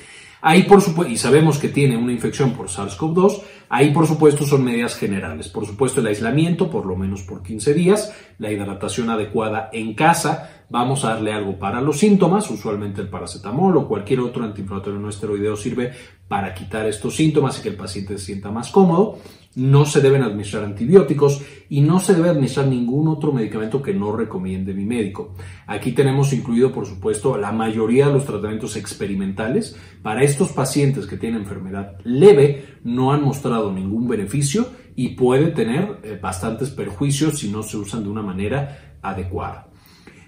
Ahí, 0.45 0.63
por 0.63 0.81
supuesto, 0.81 1.13
y 1.13 1.15
sabemos 1.15 1.57
que 1.57 1.69
tiene 1.69 1.95
una 1.95 2.11
infección 2.11 2.51
por 2.51 2.67
SARS-CoV-2, 2.67 3.41
ahí, 3.69 3.91
por 3.93 4.05
supuesto, 4.05 4.45
son 4.45 4.65
medidas 4.65 4.93
generales. 4.93 5.47
Por 5.47 5.65
supuesto, 5.65 6.01
el 6.01 6.07
aislamiento, 6.07 6.69
por 6.69 6.85
lo 6.85 6.97
menos 6.97 7.21
por 7.21 7.41
15 7.41 7.73
días, 7.73 8.13
la 8.39 8.51
hidratación 8.51 9.09
adecuada 9.09 9.69
en 9.71 9.93
casa, 9.93 10.65
vamos 10.69 11.05
a 11.05 11.13
darle 11.13 11.31
algo 11.31 11.57
para 11.57 11.79
los 11.79 11.97
síntomas, 11.97 12.51
usualmente 12.51 12.99
el 12.99 13.07
paracetamol 13.07 13.77
o 13.77 13.87
cualquier 13.87 14.19
otro 14.19 14.43
antiinflamatorio 14.43 14.99
no 14.99 15.07
esteroideo 15.07 15.55
sirve 15.55 15.93
para 16.27 16.53
quitar 16.53 16.85
estos 16.87 17.15
síntomas 17.15 17.59
y 17.59 17.61
que 17.61 17.69
el 17.69 17.77
paciente 17.77 18.17
se 18.17 18.25
sienta 18.25 18.51
más 18.51 18.69
cómodo 18.69 19.19
no 19.55 19.85
se 19.85 20.01
deben 20.01 20.23
administrar 20.23 20.63
antibióticos 20.63 21.41
y 21.69 21.81
no 21.81 21.99
se 21.99 22.15
debe 22.15 22.29
administrar 22.29 22.67
ningún 22.67 23.07
otro 23.07 23.31
medicamento 23.31 23.81
que 23.81 23.93
no 23.93 24.15
recomiende 24.15 24.73
mi 24.73 24.85
médico. 24.85 25.35
Aquí 25.67 25.91
tenemos 25.91 26.33
incluido, 26.33 26.71
por 26.71 26.85
supuesto, 26.85 27.37
la 27.37 27.51
mayoría 27.51 28.07
de 28.07 28.13
los 28.13 28.25
tratamientos 28.25 28.75
experimentales. 28.75 29.77
Para 30.01 30.23
estos 30.23 30.51
pacientes 30.51 31.05
que 31.05 31.17
tienen 31.17 31.41
enfermedad 31.41 31.97
leve, 32.03 32.77
no 32.83 33.13
han 33.13 33.23
mostrado 33.23 33.71
ningún 33.71 34.07
beneficio 34.07 34.67
y 34.95 35.09
puede 35.09 35.47
tener 35.47 35.99
eh, 36.03 36.19
bastantes 36.21 36.69
perjuicios 36.69 37.39
si 37.39 37.49
no 37.49 37.63
se 37.63 37.77
usan 37.77 38.03
de 38.03 38.09
una 38.09 38.21
manera 38.21 38.97
adecuada. 39.01 39.67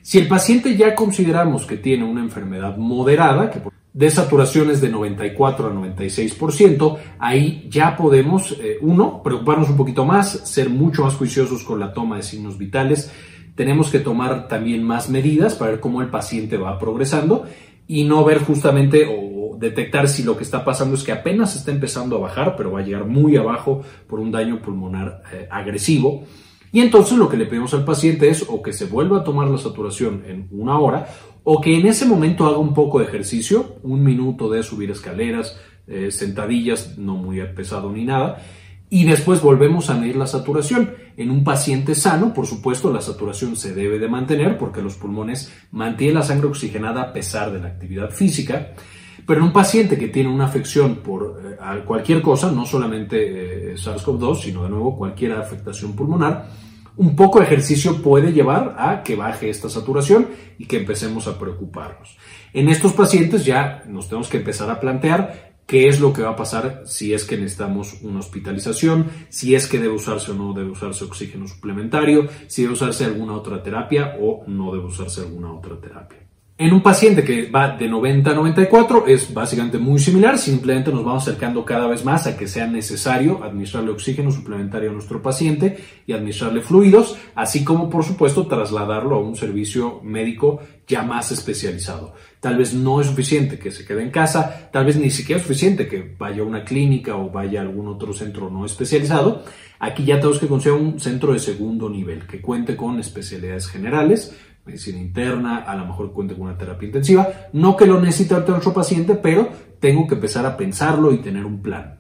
Si 0.01 0.19
el 0.19 0.27
paciente 0.27 0.77
ya 0.77 0.93
consideramos 0.93 1.65
que 1.65 1.77
tiene 1.77 2.03
una 2.03 2.21
enfermedad 2.21 2.77
moderada, 2.77 3.49
que 3.49 3.59
de 3.95 4.09
saturaciones 4.09 4.81
de 4.81 4.89
94 4.89 5.67
a 5.67 5.73
96%, 5.73 6.97
ahí 7.17 7.65
ya 7.69 7.95
podemos, 7.95 8.51
eh, 8.59 8.77
uno, 8.81 9.23
preocuparnos 9.23 9.69
un 9.69 9.77
poquito 9.77 10.03
más, 10.03 10.31
ser 10.43 10.69
mucho 10.69 11.03
más 11.03 11.13
juiciosos 11.13 11.63
con 11.63 11.79
la 11.79 11.93
toma 11.93 12.17
de 12.17 12.23
signos 12.23 12.57
vitales. 12.57 13.09
Tenemos 13.55 13.89
que 13.89 13.99
tomar 13.99 14.49
también 14.49 14.83
más 14.83 15.09
medidas 15.09 15.55
para 15.55 15.71
ver 15.71 15.79
cómo 15.79 16.01
el 16.01 16.09
paciente 16.09 16.57
va 16.57 16.77
progresando 16.77 17.45
y 17.87 18.03
no 18.03 18.25
ver 18.25 18.39
justamente 18.39 19.07
o 19.07 19.55
detectar 19.57 20.09
si 20.09 20.23
lo 20.23 20.35
que 20.35 20.43
está 20.43 20.65
pasando 20.65 20.95
es 20.95 21.03
que 21.03 21.13
apenas 21.13 21.55
está 21.55 21.71
empezando 21.71 22.17
a 22.17 22.19
bajar, 22.19 22.57
pero 22.57 22.73
va 22.73 22.81
a 22.81 22.83
llegar 22.83 23.05
muy 23.05 23.37
abajo 23.37 23.81
por 24.07 24.19
un 24.19 24.29
daño 24.29 24.61
pulmonar 24.61 25.23
eh, 25.31 25.47
agresivo. 25.49 26.25
Y 26.75 26.81
entonces 26.81 27.17
lo 27.17 27.29
que 27.29 27.37
le 27.37 27.45
pedimos 27.45 27.73
al 27.73 27.85
paciente 27.85 28.27
es 28.27 28.43
o 28.49 28.61
que 28.61 28.73
se 28.73 28.87
vuelva 28.87 29.19
a 29.19 29.23
tomar 29.23 29.47
la 29.47 29.57
saturación 29.57 30.25
en 30.27 30.49
una 30.51 30.77
hora 30.77 31.07
o 31.45 31.61
que 31.61 31.73
en 31.73 31.87
ese 31.87 32.05
momento 32.05 32.45
haga 32.45 32.57
un 32.57 32.73
poco 32.73 32.99
de 32.99 33.05
ejercicio, 33.05 33.77
un 33.83 34.03
minuto 34.03 34.49
de 34.49 34.61
subir 34.61 34.91
escaleras, 34.91 35.57
eh, 35.87 36.11
sentadillas, 36.11 36.97
no 36.97 37.15
muy 37.15 37.39
pesado 37.55 37.93
ni 37.93 38.03
nada, 38.03 38.41
y 38.89 39.05
después 39.05 39.41
volvemos 39.41 39.89
a 39.89 39.93
medir 39.93 40.17
la 40.17 40.27
saturación. 40.27 40.93
En 41.15 41.31
un 41.31 41.45
paciente 41.45 41.95
sano, 41.95 42.33
por 42.33 42.45
supuesto, 42.45 42.91
la 42.91 42.99
saturación 42.99 43.55
se 43.55 43.73
debe 43.73 43.97
de 43.97 44.09
mantener 44.09 44.57
porque 44.57 44.81
los 44.81 44.95
pulmones 44.95 45.53
mantienen 45.71 46.15
la 46.15 46.23
sangre 46.23 46.47
oxigenada 46.47 47.03
a 47.03 47.13
pesar 47.13 47.53
de 47.53 47.61
la 47.61 47.67
actividad 47.67 48.09
física. 48.09 48.73
Pero 49.25 49.39
en 49.39 49.47
un 49.47 49.53
paciente 49.53 49.97
que 49.97 50.09
tiene 50.09 50.27
una 50.29 50.45
afección 50.45 50.97
por 50.97 51.41
eh, 51.41 51.83
cualquier 51.85 52.21
cosa, 52.21 52.51
no 52.51 52.65
solamente 52.65 53.71
eh, 53.71 53.75
SARS-CoV-2, 53.75 54.41
sino 54.41 54.63
de 54.63 54.69
nuevo 54.69 54.97
cualquier 54.97 55.31
afectación 55.31 55.95
pulmonar, 55.95 56.64
un 56.97 57.15
poco 57.15 57.39
de 57.39 57.45
ejercicio 57.45 58.01
puede 58.01 58.31
llevar 58.31 58.75
a 58.77 59.03
que 59.03 59.15
baje 59.15 59.49
esta 59.49 59.69
saturación 59.69 60.27
y 60.57 60.65
que 60.65 60.77
empecemos 60.77 61.27
a 61.27 61.37
preocuparnos. 61.37 62.17
En 62.53 62.69
estos 62.69 62.93
pacientes 62.93 63.45
ya 63.45 63.83
nos 63.87 64.07
tenemos 64.07 64.29
que 64.29 64.37
empezar 64.37 64.69
a 64.69 64.79
plantear 64.79 65.55
qué 65.65 65.87
es 65.87 65.99
lo 65.99 66.13
que 66.13 66.21
va 66.21 66.31
a 66.31 66.35
pasar 66.35 66.83
si 66.85 67.13
es 67.13 67.25
que 67.25 67.37
necesitamos 67.37 68.01
una 68.01 68.19
hospitalización, 68.19 69.09
si 69.29 69.55
es 69.55 69.67
que 69.67 69.79
debe 69.79 69.93
usarse 69.93 70.31
o 70.31 70.35
no 70.35 70.53
debe 70.53 70.69
usarse 70.69 71.03
oxígeno 71.03 71.47
suplementario, 71.47 72.27
si 72.47 72.61
debe 72.61 72.75
usarse 72.75 73.05
alguna 73.05 73.33
otra 73.33 73.61
terapia 73.61 74.15
o 74.19 74.43
no 74.47 74.71
debe 74.71 74.85
usarse 74.85 75.21
alguna 75.21 75.51
otra 75.51 75.79
terapia. 75.79 76.24
En 76.57 76.71
un 76.71 76.81
paciente 76.81 77.25
que 77.25 77.51
va 77.51 77.75
de 77.75 77.85
90 77.85 78.31
a 78.31 78.33
94 78.33 79.07
es 79.07 79.33
básicamente 79.33 79.77
muy 79.77 79.99
similar, 79.99 80.37
simplemente 80.37 80.89
nos 80.89 81.03
vamos 81.03 81.23
acercando 81.23 81.65
cada 81.65 81.85
vez 81.85 82.05
más 82.05 82.27
a 82.27 82.37
que 82.37 82.47
sea 82.47 82.65
necesario 82.65 83.43
administrarle 83.43 83.91
oxígeno 83.91 84.31
suplementario 84.31 84.89
a 84.89 84.93
nuestro 84.93 85.21
paciente 85.21 85.77
y 86.07 86.13
administrarle 86.13 86.61
fluidos, 86.61 87.17
así 87.35 87.65
como 87.65 87.89
por 87.89 88.05
supuesto 88.05 88.47
trasladarlo 88.47 89.17
a 89.17 89.19
un 89.19 89.35
servicio 89.35 89.99
médico 90.01 90.61
ya 90.87 91.03
más 91.03 91.29
especializado. 91.33 92.13
Tal 92.39 92.57
vez 92.57 92.73
no 92.73 93.01
es 93.01 93.07
suficiente 93.07 93.59
que 93.59 93.71
se 93.71 93.85
quede 93.85 94.03
en 94.03 94.11
casa, 94.11 94.69
tal 94.71 94.85
vez 94.85 94.95
ni 94.95 95.09
siquiera 95.09 95.41
es 95.41 95.45
suficiente 95.45 95.89
que 95.89 96.15
vaya 96.17 96.41
a 96.41 96.45
una 96.45 96.63
clínica 96.63 97.17
o 97.17 97.29
vaya 97.29 97.59
a 97.59 97.63
algún 97.63 97.89
otro 97.89 98.13
centro 98.13 98.49
no 98.49 98.65
especializado. 98.65 99.43
Aquí 99.77 100.05
ya 100.05 100.21
tenemos 100.21 100.39
que 100.39 100.47
conseguir 100.47 100.79
un 100.79 101.01
centro 101.01 101.33
de 101.33 101.39
segundo 101.39 101.89
nivel 101.89 102.25
que 102.25 102.39
cuente 102.39 102.77
con 102.77 102.97
especialidades 102.97 103.67
generales, 103.67 104.33
medicina 104.65 104.99
interna, 104.99 105.57
a 105.59 105.75
lo 105.75 105.85
mejor 105.85 106.11
cuente 106.11 106.33
con 106.33 106.47
una 106.47 106.57
terapia 106.57 106.87
intensiva. 106.87 107.27
No 107.53 107.75
que 107.75 107.85
lo 107.85 107.99
necesite 108.01 108.35
otro 108.35 108.73
paciente, 108.73 109.15
pero 109.15 109.49
tengo 109.79 110.07
que 110.07 110.15
empezar 110.15 110.45
a 110.45 110.57
pensarlo 110.57 111.13
y 111.13 111.19
tener 111.19 111.45
un 111.45 111.61
plan. 111.61 111.99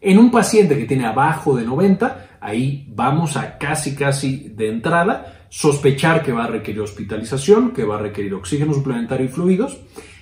En 0.00 0.18
un 0.18 0.30
paciente 0.30 0.78
que 0.78 0.84
tiene 0.84 1.06
abajo 1.06 1.56
de 1.56 1.64
90, 1.64 2.38
ahí 2.40 2.86
vamos 2.94 3.36
a 3.36 3.58
casi, 3.58 3.94
casi 3.94 4.48
de 4.50 4.68
entrada 4.68 5.34
sospechar 5.48 6.22
que 6.22 6.32
va 6.32 6.44
a 6.44 6.48
requerir 6.48 6.80
hospitalización, 6.82 7.72
que 7.72 7.84
va 7.84 7.96
a 7.96 8.02
requerir 8.02 8.34
oxígeno 8.34 8.74
suplementario 8.74 9.26
y 9.26 9.28
fluidos. 9.28 9.78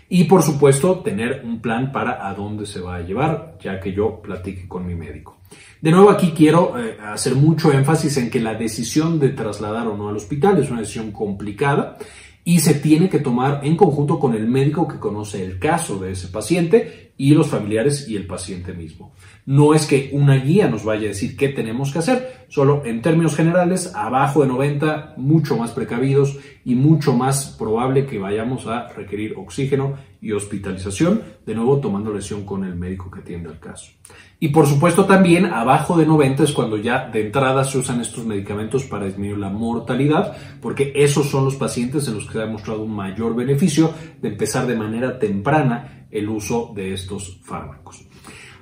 Y 0.09 0.25
por 0.25 0.43
supuesto, 0.43 1.01
tener 1.01 1.43
un 1.45 1.61
plan 1.61 1.93
para 1.93 2.27
a 2.29 2.33
dónde 2.33 2.65
se 2.65 2.81
va 2.81 2.97
a 2.97 3.01
llevar, 3.01 3.59
ya 3.61 3.81
que 3.81 3.93
yo 3.93 4.23
platique 4.23 4.69
con 4.69 4.87
mi 4.87 4.95
médico. 4.95 5.36
De 5.81 5.91
nuevo, 5.91 6.11
aquí 6.11 6.33
quiero 6.37 6.79
eh, 6.79 6.97
hacer 7.01 7.35
mucho 7.35 7.73
énfasis 7.73 8.17
en 8.17 8.31
que 8.31 8.41
la 8.41 8.55
decisión 8.55 9.19
de 9.21 9.31
trasladar 9.31 9.87
o 9.87 9.97
no 9.97 10.09
al 10.09 10.17
hospital 10.17 10.59
es 10.59 10.71
una 10.71 10.81
decisión 10.81 11.13
complicada 11.13 11.99
y 12.45 12.61
se 12.61 12.75
tiene 12.75 13.09
que 13.09 13.19
tomar 13.19 13.61
en 13.65 13.77
conjunto 13.77 14.19
con 14.19 14.35
el 14.35 14.47
médico 14.47 14.87
que 14.87 14.99
conoce 14.99 15.45
el 15.45 15.59
caso 15.59 15.99
de 15.99 16.13
ese 16.13 16.29
paciente 16.29 17.06
y 17.19 17.35
los 17.35 17.49
familiares 17.49 18.09
y 18.09 18.17
el 18.17 18.27
paciente 18.27 18.73
mismo. 18.73 19.13
No 19.47 19.75
es 19.75 19.87
que 19.87 20.11
una 20.13 20.35
guía 20.35 20.69
nos 20.69 20.85
vaya 20.85 21.07
a 21.07 21.09
decir 21.09 21.37
qué 21.37 21.49
tenemos 21.49 21.93
que 21.93 22.01
hacer, 22.01 22.47
solo 22.49 22.83
en 22.85 23.01
términos 23.01 23.37
generales, 23.37 23.93
abajo 23.95 24.43
de 24.43 24.49
90, 24.49 25.15
mucho 25.17 25.57
más 25.57 25.71
precavidos 25.71 26.37
y 26.65 26.75
mucho 26.75 27.15
más 27.15 27.57
probable 27.59 28.07
que 28.07 28.19
vayamos 28.19 28.67
a 28.67 28.89
requerir 28.89 29.35
oxígeno 29.37 29.95
y 30.21 30.33
hospitalización, 30.33 31.23
de 31.47 31.55
nuevo 31.55 31.79
tomando 31.79 32.13
lesión 32.13 32.45
con 32.45 32.65
el 32.65 32.75
médico 32.75 33.11
que 33.11 33.21
atiende 33.21 33.51
el 33.51 33.61
caso. 33.61 33.93
Y 34.39 34.49
por 34.49 34.67
supuesto 34.67 35.07
también 35.07 35.47
abajo 35.47 35.97
de 35.97 36.05
90 36.05 36.43
es 36.43 36.53
cuando 36.53 36.77
ya 36.77 37.09
de 37.09 37.27
entrada 37.27 37.65
se 37.65 37.79
usan 37.79 38.01
estos 38.01 38.27
medicamentos 38.27 38.85
para 38.85 39.07
disminuir 39.07 39.39
la 39.39 39.49
mortalidad, 39.49 40.37
porque 40.61 40.93
esos 40.95 41.31
son 41.31 41.45
los 41.45 41.55
pacientes 41.55 42.07
en 42.09 42.15
los 42.15 42.27
que 42.27 42.33
se 42.33 42.39
ha 42.41 42.47
demostrado 42.47 42.83
un 42.83 42.95
mayor 42.95 43.35
beneficio 43.35 43.93
de 44.21 44.29
empezar 44.29 44.67
de 44.67 44.77
manera 44.77 45.19
temprana 45.19 45.96
el 46.11 46.29
uso 46.29 46.73
de 46.75 46.93
estos 46.93 47.41
fármacos. 47.43 48.07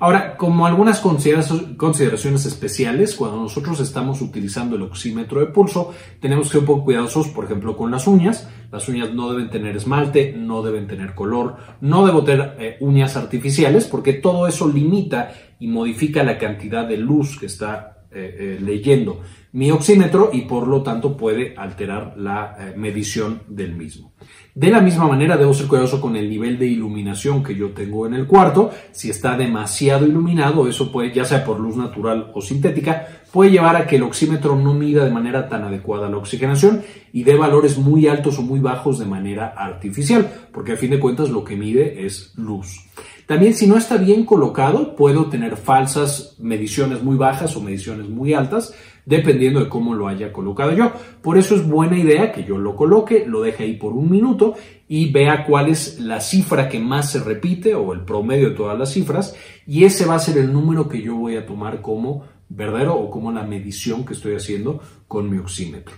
Ahora, 0.00 0.36
como 0.36 0.66
algunas 0.66 1.00
consideraciones 1.00 2.46
especiales, 2.46 3.14
cuando 3.14 3.38
nosotros 3.38 3.80
estamos 3.80 4.20
utilizando 4.20 4.76
el 4.76 4.82
oxímetro 4.82 5.40
de 5.40 5.46
pulso, 5.46 5.94
tenemos 6.20 6.46
que 6.46 6.52
ser 6.52 6.60
un 6.60 6.66
poco 6.66 6.84
cuidadosos, 6.84 7.28
por 7.28 7.44
ejemplo, 7.44 7.76
con 7.76 7.90
las 7.90 8.06
uñas. 8.06 8.48
Las 8.72 8.88
uñas 8.88 9.14
no 9.14 9.30
deben 9.30 9.50
tener 9.50 9.76
esmalte, 9.76 10.34
no 10.36 10.62
deben 10.62 10.88
tener 10.88 11.14
color, 11.14 11.56
no 11.80 12.04
deben 12.04 12.24
tener 12.24 12.56
eh, 12.58 12.76
uñas 12.80 13.16
artificiales, 13.16 13.86
porque 13.86 14.14
todo 14.14 14.48
eso 14.48 14.68
limita 14.68 15.32
y 15.60 15.68
modifica 15.68 16.24
la 16.24 16.38
cantidad 16.38 16.86
de 16.86 16.96
luz 16.96 17.38
que 17.38 17.46
está 17.46 18.04
eh, 18.10 18.36
eh, 18.38 18.58
leyendo 18.60 19.22
mi 19.54 19.70
oxímetro 19.70 20.30
y 20.32 20.42
por 20.42 20.66
lo 20.66 20.82
tanto 20.82 21.16
puede 21.16 21.54
alterar 21.56 22.14
la 22.16 22.56
eh, 22.58 22.74
medición 22.76 23.42
del 23.46 23.76
mismo. 23.76 24.12
De 24.52 24.68
la 24.68 24.80
misma 24.80 25.06
manera 25.06 25.36
debo 25.36 25.54
ser 25.54 25.68
cuidadoso 25.68 26.00
con 26.00 26.16
el 26.16 26.28
nivel 26.28 26.58
de 26.58 26.66
iluminación 26.66 27.42
que 27.42 27.54
yo 27.54 27.70
tengo 27.70 28.04
en 28.06 28.14
el 28.14 28.26
cuarto. 28.26 28.72
Si 28.90 29.10
está 29.10 29.36
demasiado 29.36 30.06
iluminado, 30.06 30.66
eso 30.66 30.90
puede, 30.90 31.12
ya 31.12 31.24
sea 31.24 31.44
por 31.44 31.60
luz 31.60 31.76
natural 31.76 32.32
o 32.34 32.42
sintética, 32.42 33.06
puede 33.32 33.52
llevar 33.52 33.76
a 33.76 33.86
que 33.86 33.96
el 33.96 34.02
oxímetro 34.02 34.56
no 34.56 34.74
mida 34.74 35.04
de 35.04 35.12
manera 35.12 35.48
tan 35.48 35.62
adecuada 35.62 36.10
la 36.10 36.16
oxigenación 36.16 36.82
y 37.12 37.22
dé 37.22 37.36
valores 37.36 37.78
muy 37.78 38.08
altos 38.08 38.40
o 38.40 38.42
muy 38.42 38.58
bajos 38.58 38.98
de 38.98 39.06
manera 39.06 39.54
artificial, 39.56 40.48
porque 40.52 40.72
a 40.72 40.76
fin 40.76 40.90
de 40.90 41.00
cuentas 41.00 41.30
lo 41.30 41.44
que 41.44 41.54
mide 41.54 42.04
es 42.04 42.32
luz. 42.36 42.80
También 43.26 43.54
si 43.54 43.66
no 43.66 43.78
está 43.78 43.96
bien 43.96 44.26
colocado, 44.26 44.94
puedo 44.96 45.26
tener 45.26 45.56
falsas 45.56 46.36
mediciones 46.38 47.02
muy 47.02 47.16
bajas 47.16 47.56
o 47.56 47.60
mediciones 47.60 48.08
muy 48.08 48.34
altas, 48.34 48.74
dependiendo 49.06 49.60
de 49.60 49.68
cómo 49.68 49.94
lo 49.94 50.08
haya 50.08 50.32
colocado 50.32 50.72
yo. 50.72 50.92
Por 51.22 51.38
eso 51.38 51.54
es 51.54 51.66
buena 51.66 51.98
idea 51.98 52.32
que 52.32 52.44
yo 52.44 52.58
lo 52.58 52.76
coloque, 52.76 53.24
lo 53.26 53.42
deje 53.42 53.64
ahí 53.64 53.76
por 53.76 53.92
un 53.92 54.10
minuto 54.10 54.54
y 54.88 55.10
vea 55.10 55.44
cuál 55.44 55.68
es 55.68 56.00
la 56.00 56.20
cifra 56.20 56.68
que 56.68 56.78
más 56.78 57.12
se 57.12 57.20
repite 57.20 57.74
o 57.74 57.92
el 57.92 58.00
promedio 58.00 58.50
de 58.50 58.56
todas 58.56 58.78
las 58.78 58.92
cifras 58.92 59.36
y 59.66 59.84
ese 59.84 60.06
va 60.06 60.16
a 60.16 60.20
ser 60.20 60.38
el 60.38 60.52
número 60.52 60.88
que 60.88 61.02
yo 61.02 61.16
voy 61.16 61.36
a 61.36 61.46
tomar 61.46 61.80
como 61.80 62.24
verdadero 62.48 62.94
o 62.96 63.10
como 63.10 63.32
la 63.32 63.42
medición 63.42 64.04
que 64.04 64.12
estoy 64.12 64.34
haciendo 64.34 64.80
con 65.08 65.30
mi 65.30 65.38
oxímetro. 65.38 65.94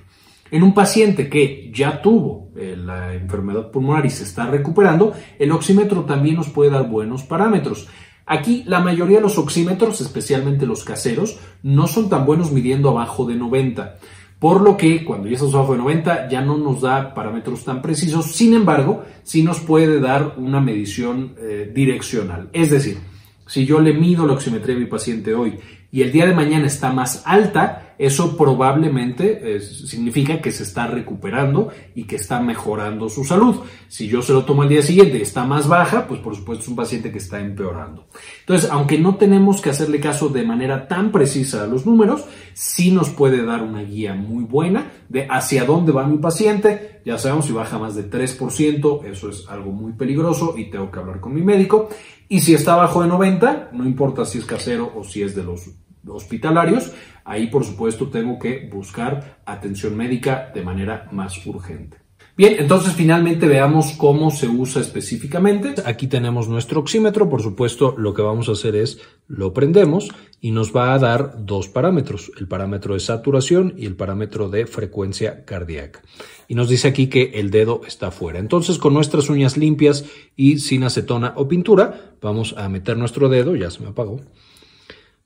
En 0.50 0.62
un 0.62 0.74
paciente 0.74 1.28
que 1.28 1.70
ya 1.74 2.00
tuvo 2.00 2.50
eh, 2.56 2.76
la 2.76 3.14
enfermedad 3.14 3.70
pulmonar 3.70 4.06
y 4.06 4.10
se 4.10 4.22
está 4.22 4.46
recuperando, 4.46 5.12
el 5.38 5.50
oxímetro 5.50 6.04
también 6.04 6.36
nos 6.36 6.48
puede 6.50 6.70
dar 6.70 6.88
buenos 6.88 7.24
parámetros. 7.24 7.88
Aquí 8.26 8.64
la 8.66 8.80
mayoría 8.80 9.18
de 9.18 9.22
los 9.22 9.38
oxímetros, 9.38 10.00
especialmente 10.00 10.66
los 10.66 10.84
caseros, 10.84 11.38
no 11.62 11.86
son 11.86 12.08
tan 12.08 12.26
buenos 12.26 12.50
midiendo 12.50 12.90
abajo 12.90 13.24
de 13.24 13.36
90. 13.36 13.98
Por 14.40 14.60
lo 14.60 14.76
que 14.76 15.04
cuando 15.04 15.28
ya 15.28 15.34
estamos 15.34 15.54
abajo 15.54 15.72
de 15.72 15.78
90 15.78 16.28
ya 16.28 16.42
no 16.42 16.58
nos 16.58 16.82
da 16.82 17.14
parámetros 17.14 17.64
tan 17.64 17.80
precisos, 17.80 18.26
sin 18.32 18.54
embargo, 18.54 19.04
sí 19.22 19.42
nos 19.42 19.60
puede 19.60 20.00
dar 20.00 20.34
una 20.38 20.60
medición 20.60 21.34
eh, 21.38 21.70
direccional. 21.72 22.50
Es 22.52 22.70
decir, 22.70 22.98
si 23.46 23.64
yo 23.64 23.80
le 23.80 23.94
mido 23.94 24.26
la 24.26 24.32
oximetría 24.32 24.74
a 24.74 24.80
mi 24.80 24.86
paciente 24.86 25.32
hoy 25.32 25.58
y 25.92 26.02
el 26.02 26.10
día 26.10 26.26
de 26.26 26.34
mañana 26.34 26.66
está 26.66 26.92
más 26.92 27.22
alta, 27.24 27.85
eso 27.98 28.36
probablemente 28.36 29.56
eh, 29.56 29.60
significa 29.60 30.40
que 30.40 30.52
se 30.52 30.64
está 30.64 30.86
recuperando 30.86 31.70
y 31.94 32.04
que 32.04 32.16
está 32.16 32.40
mejorando 32.40 33.08
su 33.08 33.24
salud. 33.24 33.56
Si 33.88 34.06
yo 34.06 34.22
se 34.22 34.32
lo 34.32 34.44
tomo 34.44 34.62
al 34.62 34.68
día 34.68 34.82
siguiente 34.82 35.18
y 35.18 35.22
está 35.22 35.44
más 35.44 35.66
baja, 35.66 36.06
pues 36.06 36.20
por 36.20 36.36
supuesto 36.36 36.62
es 36.62 36.68
un 36.68 36.76
paciente 36.76 37.10
que 37.10 37.18
está 37.18 37.40
empeorando. 37.40 38.06
Entonces, 38.40 38.70
aunque 38.70 38.98
no 38.98 39.16
tenemos 39.16 39.60
que 39.60 39.70
hacerle 39.70 40.00
caso 40.00 40.28
de 40.28 40.44
manera 40.44 40.88
tan 40.88 41.10
precisa 41.10 41.64
a 41.64 41.66
los 41.66 41.86
números, 41.86 42.24
sí 42.52 42.90
nos 42.90 43.10
puede 43.10 43.44
dar 43.44 43.62
una 43.62 43.82
guía 43.82 44.14
muy 44.14 44.44
buena 44.44 44.92
de 45.08 45.26
hacia 45.30 45.64
dónde 45.64 45.92
va 45.92 46.06
mi 46.06 46.18
paciente. 46.18 47.00
Ya 47.04 47.18
sabemos 47.18 47.46
si 47.46 47.52
baja 47.52 47.78
más 47.78 47.94
de 47.94 48.10
3%, 48.10 49.04
eso 49.04 49.30
es 49.30 49.48
algo 49.48 49.72
muy 49.72 49.92
peligroso 49.92 50.54
y 50.56 50.70
tengo 50.70 50.90
que 50.90 50.98
hablar 50.98 51.20
con 51.20 51.34
mi 51.34 51.42
médico. 51.42 51.88
Y 52.28 52.40
si 52.40 52.54
está 52.54 52.74
abajo 52.74 53.02
de 53.02 53.08
90, 53.08 53.70
no 53.72 53.84
importa 53.84 54.24
si 54.24 54.38
es 54.38 54.44
casero 54.44 54.92
o 54.96 55.04
si 55.04 55.22
es 55.22 55.34
de 55.34 55.44
los 55.44 55.70
hospitalarios, 56.08 56.92
ahí 57.26 57.48
por 57.48 57.64
supuesto 57.64 58.08
tengo 58.08 58.38
que 58.38 58.68
buscar 58.72 59.42
atención 59.44 59.96
médica 59.96 60.50
de 60.54 60.62
manera 60.62 61.08
más 61.12 61.44
urgente. 61.46 61.98
Bien, 62.36 62.56
entonces 62.58 62.92
finalmente 62.92 63.46
veamos 63.46 63.92
cómo 63.92 64.30
se 64.30 64.46
usa 64.46 64.82
específicamente. 64.82 65.74
Aquí 65.86 66.06
tenemos 66.06 66.48
nuestro 66.48 66.80
oxímetro, 66.80 67.30
por 67.30 67.40
supuesto 67.40 67.94
lo 67.96 68.12
que 68.12 68.20
vamos 68.20 68.50
a 68.50 68.52
hacer 68.52 68.76
es 68.76 69.00
lo 69.26 69.54
prendemos 69.54 70.10
y 70.38 70.50
nos 70.50 70.76
va 70.76 70.92
a 70.92 70.98
dar 70.98 71.46
dos 71.46 71.68
parámetros, 71.68 72.30
el 72.38 72.46
parámetro 72.46 72.92
de 72.92 73.00
saturación 73.00 73.72
y 73.78 73.86
el 73.86 73.96
parámetro 73.96 74.50
de 74.50 74.66
frecuencia 74.66 75.46
cardíaca. 75.46 76.02
Y 76.46 76.54
nos 76.54 76.68
dice 76.68 76.88
aquí 76.88 77.06
que 77.06 77.32
el 77.36 77.50
dedo 77.50 77.80
está 77.86 78.10
fuera. 78.10 78.38
Entonces 78.38 78.76
con 78.76 78.92
nuestras 78.92 79.30
uñas 79.30 79.56
limpias 79.56 80.04
y 80.36 80.58
sin 80.58 80.84
acetona 80.84 81.32
o 81.36 81.48
pintura, 81.48 82.16
vamos 82.20 82.54
a 82.58 82.68
meter 82.68 82.98
nuestro 82.98 83.30
dedo, 83.30 83.56
ya 83.56 83.70
se 83.70 83.82
me 83.82 83.88
apagó, 83.88 84.20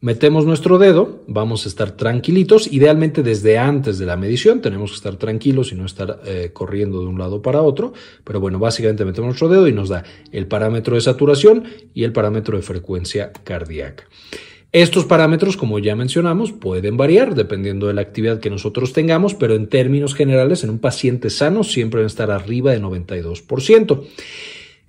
Metemos 0.02 0.46
nuestro 0.46 0.78
dedo, 0.78 1.20
vamos 1.26 1.66
a 1.66 1.68
estar 1.68 1.90
tranquilitos, 1.90 2.72
idealmente 2.72 3.22
desde 3.22 3.58
antes 3.58 3.98
de 3.98 4.06
la 4.06 4.16
medición, 4.16 4.62
tenemos 4.62 4.92
que 4.92 4.96
estar 4.96 5.16
tranquilos 5.16 5.72
y 5.72 5.74
no 5.74 5.84
estar 5.84 6.22
eh, 6.24 6.52
corriendo 6.54 7.02
de 7.02 7.06
un 7.08 7.18
lado 7.18 7.42
para 7.42 7.60
otro, 7.60 7.92
pero 8.24 8.40
bueno, 8.40 8.58
básicamente 8.58 9.04
metemos 9.04 9.26
nuestro 9.26 9.50
dedo 9.50 9.68
y 9.68 9.74
nos 9.74 9.90
da 9.90 10.02
el 10.32 10.46
parámetro 10.46 10.94
de 10.94 11.02
saturación 11.02 11.64
y 11.92 12.04
el 12.04 12.12
parámetro 12.12 12.56
de 12.56 12.62
frecuencia 12.62 13.30
cardíaca. 13.44 14.04
Estos 14.72 15.04
parámetros, 15.04 15.58
como 15.58 15.78
ya 15.78 15.94
mencionamos, 15.96 16.52
pueden 16.52 16.96
variar 16.96 17.34
dependiendo 17.34 17.86
de 17.86 17.92
la 17.92 18.00
actividad 18.00 18.40
que 18.40 18.48
nosotros 18.48 18.94
tengamos, 18.94 19.34
pero 19.34 19.54
en 19.54 19.68
términos 19.68 20.14
generales, 20.14 20.64
en 20.64 20.70
un 20.70 20.78
paciente 20.78 21.28
sano 21.28 21.62
siempre 21.62 21.98
deben 21.98 22.06
estar 22.06 22.30
arriba 22.30 22.72
de 22.72 22.80
92%. 22.80 24.02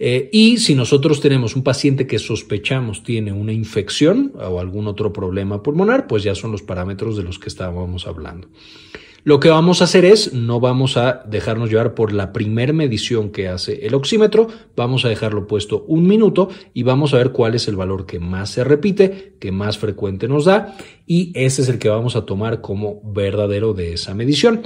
Eh, 0.04 0.30
y 0.32 0.58
si 0.58 0.74
nosotros 0.74 1.22
tenemos 1.22 1.56
un 1.56 1.62
paciente 1.62 2.08
que 2.08 2.18
sospechamos 2.18 3.04
tiene 3.04 3.34
una 3.34 3.54
infección 3.54 4.34
o 4.36 4.60
algún 4.60 4.88
otro 4.88 5.14
problema 5.14 5.62
pulmonar, 5.62 6.08
pues 6.08 6.24
ya 6.24 6.34
son 6.34 6.52
los 6.52 6.64
parámetros 6.64 7.18
de 7.18 7.22
los 7.22 7.38
que 7.38 7.50
estábamos 7.50 8.08
hablando. 8.08 8.48
Lo 9.24 9.40
que 9.40 9.50
vamos 9.50 9.80
a 9.80 9.84
hacer 9.84 10.04
es, 10.04 10.34
no 10.34 10.60
vamos 10.60 10.98
a 10.98 11.22
dejarnos 11.28 11.70
llevar 11.70 11.94
por 11.94 12.14
la 12.14 12.34
primer 12.34 12.74
medición 12.74 13.30
que 13.30 13.48
hace 13.48 13.86
el 13.86 13.94
oxímetro, 13.94 14.48
vamos 14.76 15.06
a 15.06 15.10
dejarlo 15.10 15.46
puesto 15.46 15.86
un 15.88 16.08
minuto 16.08 16.50
y 16.74 16.82
vamos 16.82 17.14
a 17.14 17.18
ver 17.18 17.32
cuál 17.32 17.54
es 17.54 17.68
el 17.68 17.76
valor 17.76 18.08
que 18.08 18.20
más 18.20 18.50
se 18.50 18.64
repite, 18.64 19.36
que 19.40 19.52
más 19.52 19.78
frecuente 19.78 20.28
nos 20.28 20.46
da 20.46 20.76
y 21.06 21.32
ese 21.36 21.62
es 21.62 21.70
el 21.70 21.78
que 21.78 21.90
vamos 21.90 22.16
a 22.16 22.26
tomar 22.26 22.62
como 22.62 23.02
verdadero 23.04 23.76
de 23.76 23.94
esa 23.94 24.16
medición. 24.16 24.64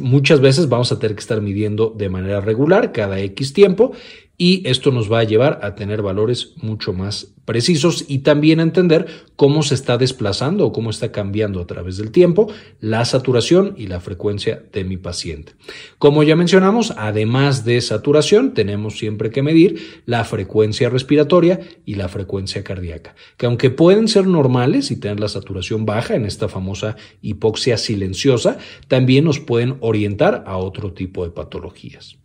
Muchas 0.00 0.40
veces 0.40 0.68
vamos 0.68 0.90
a 0.90 0.98
tener 0.98 1.14
que 1.14 1.20
estar 1.20 1.40
midiendo 1.40 1.94
de 1.96 2.08
manera 2.08 2.40
regular 2.40 2.90
cada 2.90 3.20
X 3.20 3.52
tiempo 3.52 3.92
y 4.40 4.66
esto 4.66 4.90
nos 4.90 5.12
va 5.12 5.18
a 5.18 5.24
llevar 5.24 5.60
a 5.62 5.74
tener 5.74 6.00
valores 6.00 6.54
mucho 6.56 6.94
más 6.94 7.34
precisos 7.44 8.06
y 8.08 8.20
también 8.20 8.58
a 8.58 8.62
entender 8.62 9.06
cómo 9.36 9.62
se 9.62 9.74
está 9.74 9.98
desplazando 9.98 10.64
o 10.64 10.72
cómo 10.72 10.88
está 10.88 11.12
cambiando 11.12 11.60
a 11.60 11.66
través 11.66 11.98
del 11.98 12.10
tiempo 12.10 12.50
la 12.80 13.04
saturación 13.04 13.74
y 13.76 13.88
la 13.88 14.00
frecuencia 14.00 14.64
de 14.72 14.84
mi 14.84 14.96
paciente. 14.96 15.52
Como 15.98 16.22
ya 16.22 16.36
mencionamos, 16.36 16.94
además 16.96 17.66
de 17.66 17.82
saturación, 17.82 18.54
tenemos 18.54 18.96
siempre 18.96 19.28
que 19.28 19.42
medir 19.42 20.00
la 20.06 20.24
frecuencia 20.24 20.88
respiratoria 20.88 21.60
y 21.84 21.96
la 21.96 22.08
frecuencia 22.08 22.64
cardíaca, 22.64 23.14
que 23.36 23.44
aunque 23.44 23.68
pueden 23.68 24.08
ser 24.08 24.26
normales 24.26 24.90
y 24.90 24.96
tener 24.96 25.20
la 25.20 25.28
saturación 25.28 25.84
baja 25.84 26.14
en 26.14 26.24
esta 26.24 26.48
famosa 26.48 26.96
hipoxia 27.20 27.76
silenciosa, 27.76 28.56
también 28.88 29.26
nos 29.26 29.38
pueden 29.38 29.76
orientar 29.80 30.44
a 30.46 30.56
otro 30.56 30.94
tipo 30.94 31.24
de 31.24 31.30
patologías. 31.30 32.19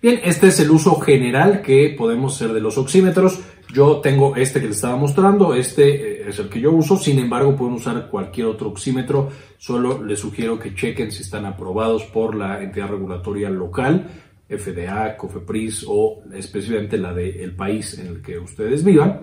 Bien, 0.00 0.20
este 0.22 0.46
es 0.46 0.60
el 0.60 0.70
uso 0.70 1.00
general 1.00 1.60
que 1.60 1.92
podemos 1.98 2.36
hacer 2.36 2.52
de 2.52 2.60
los 2.60 2.78
oxímetros. 2.78 3.40
Yo 3.74 3.96
tengo 3.96 4.36
este 4.36 4.60
que 4.60 4.68
les 4.68 4.76
estaba 4.76 4.94
mostrando, 4.94 5.54
este 5.54 6.22
eh, 6.22 6.28
es 6.28 6.38
el 6.38 6.48
que 6.48 6.60
yo 6.60 6.70
uso, 6.70 6.96
sin 6.96 7.18
embargo 7.18 7.56
pueden 7.56 7.74
usar 7.74 8.08
cualquier 8.08 8.46
otro 8.46 8.68
oxímetro, 8.68 9.30
solo 9.58 10.00
les 10.04 10.20
sugiero 10.20 10.56
que 10.56 10.72
chequen 10.72 11.10
si 11.10 11.22
están 11.22 11.46
aprobados 11.46 12.04
por 12.04 12.36
la 12.36 12.62
entidad 12.62 12.90
regulatoria 12.90 13.50
local, 13.50 14.08
FDA, 14.48 15.16
COFEPRIS 15.16 15.84
o 15.88 16.22
específicamente 16.32 16.96
la 16.96 17.12
del 17.12 17.56
país 17.56 17.98
en 17.98 18.06
el 18.06 18.22
que 18.22 18.38
ustedes 18.38 18.84
vivan. 18.84 19.22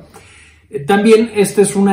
Eh, 0.70 0.82
también 0.82 1.32
este 1.36 1.62
es 1.62 1.74
un 1.78 1.88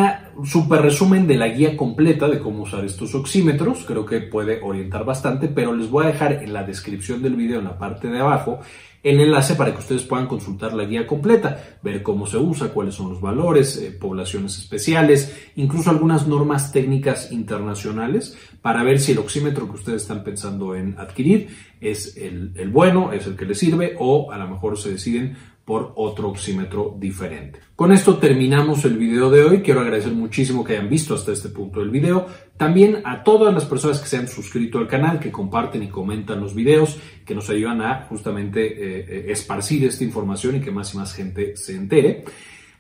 super 0.45 0.83
resumen 0.83 1.27
de 1.27 1.37
la 1.37 1.49
guía 1.49 1.77
completa 1.77 2.29
de 2.29 2.39
cómo 2.39 2.63
usar 2.63 2.85
estos 2.85 3.15
oxímetros, 3.15 3.85
creo 3.87 4.05
que 4.07 4.21
puede 4.21 4.61
orientar 4.63 5.05
bastante, 5.05 5.49
pero 5.49 5.75
les 5.75 5.91
voy 5.91 6.05
a 6.05 6.09
dejar 6.09 6.43
en 6.43 6.53
la 6.53 6.65
descripción 6.65 7.23
del 7.23 7.37
video 7.37 7.59
en 7.59 7.67
la 7.67 7.79
parte 7.79 8.09
de 8.09 8.21
abajo 8.21 8.61
el 9.03 9.21
enlace 9.21 9.57
para 9.57 9.73
que 9.73 9.81
ustedes 9.81 10.03
puedan 10.03 10.29
consultar 10.29 10.75
la 10.75 10.85
guía 10.85 11.07
completa, 11.07 11.79
ver 11.83 12.03
cómo 12.03 12.27
se 12.27 12.37
usa, 12.37 12.69
cuáles 12.69 12.95
son 12.95 13.11
los 13.11 13.21
valores, 13.21 13.77
eh, 13.79 13.91
poblaciones 13.91 14.57
especiales, 14.59 15.37
incluso 15.57 15.91
algunas 15.91 16.29
normas 16.29 16.71
técnicas 16.71 17.33
internacionales 17.33 18.39
para 18.61 18.85
ver 18.85 19.01
si 19.01 19.13
el 19.13 19.19
oxímetro 19.19 19.67
que 19.67 19.75
ustedes 19.75 20.03
están 20.03 20.23
pensando 20.23 20.77
en 20.77 20.97
adquirir 20.99 21.49
es 21.81 22.17
el, 22.17 22.53
el 22.55 22.69
bueno, 22.69 23.13
es 23.13 23.27
el 23.27 23.35
que 23.35 23.45
les 23.45 23.59
sirve 23.59 23.97
o 23.99 24.31
a 24.31 24.39
lo 24.39 24.47
mejor 24.47 24.79
se 24.79 24.93
deciden 24.93 25.37
por 25.65 25.93
otro 25.97 26.29
oxímetro 26.29 26.97
diferente. 26.99 27.61
Con 27.77 27.93
esto 27.93 28.19
terminamos 28.19 28.85
el 28.85 28.97
video 28.97 29.31
de 29.31 29.45
hoy. 29.45 29.63
Quiero 29.63 29.81
agradecer 29.81 30.13
muchísimo 30.13 30.65
que 30.65 30.75
hayan 30.75 30.89
visto 30.89 31.15
hasta 31.15 31.33
este 31.33 31.51
punto 31.51 31.81
del 31.81 31.91
video. 31.91 32.27
También 32.57 33.03
a 33.05 33.23
todas 33.23 33.55
las 33.55 33.65
personas 33.65 34.01
que 34.01 34.09
se 34.09 34.17
han 34.17 34.29
suscrito 34.29 34.79
al 34.79 34.89
canal, 34.89 35.21
que 35.21 35.31
comparten 35.31 35.83
y 35.83 35.89
comentan 35.89 36.41
los 36.41 36.55
videos, 36.55 36.99
que 37.25 37.35
nos 37.35 37.49
ayudan 37.51 37.81
a 37.81 38.07
justamente 38.09 38.67
eh, 38.67 39.07
eh, 39.09 39.25
esparcir 39.29 39.85
esta 39.85 40.05
información 40.05 40.57
y 40.57 40.61
que 40.61 40.71
más 40.71 40.95
y 40.95 40.99
más 40.99 41.15
gente 41.15 41.57
se 41.57 41.77
entere. 41.77 42.25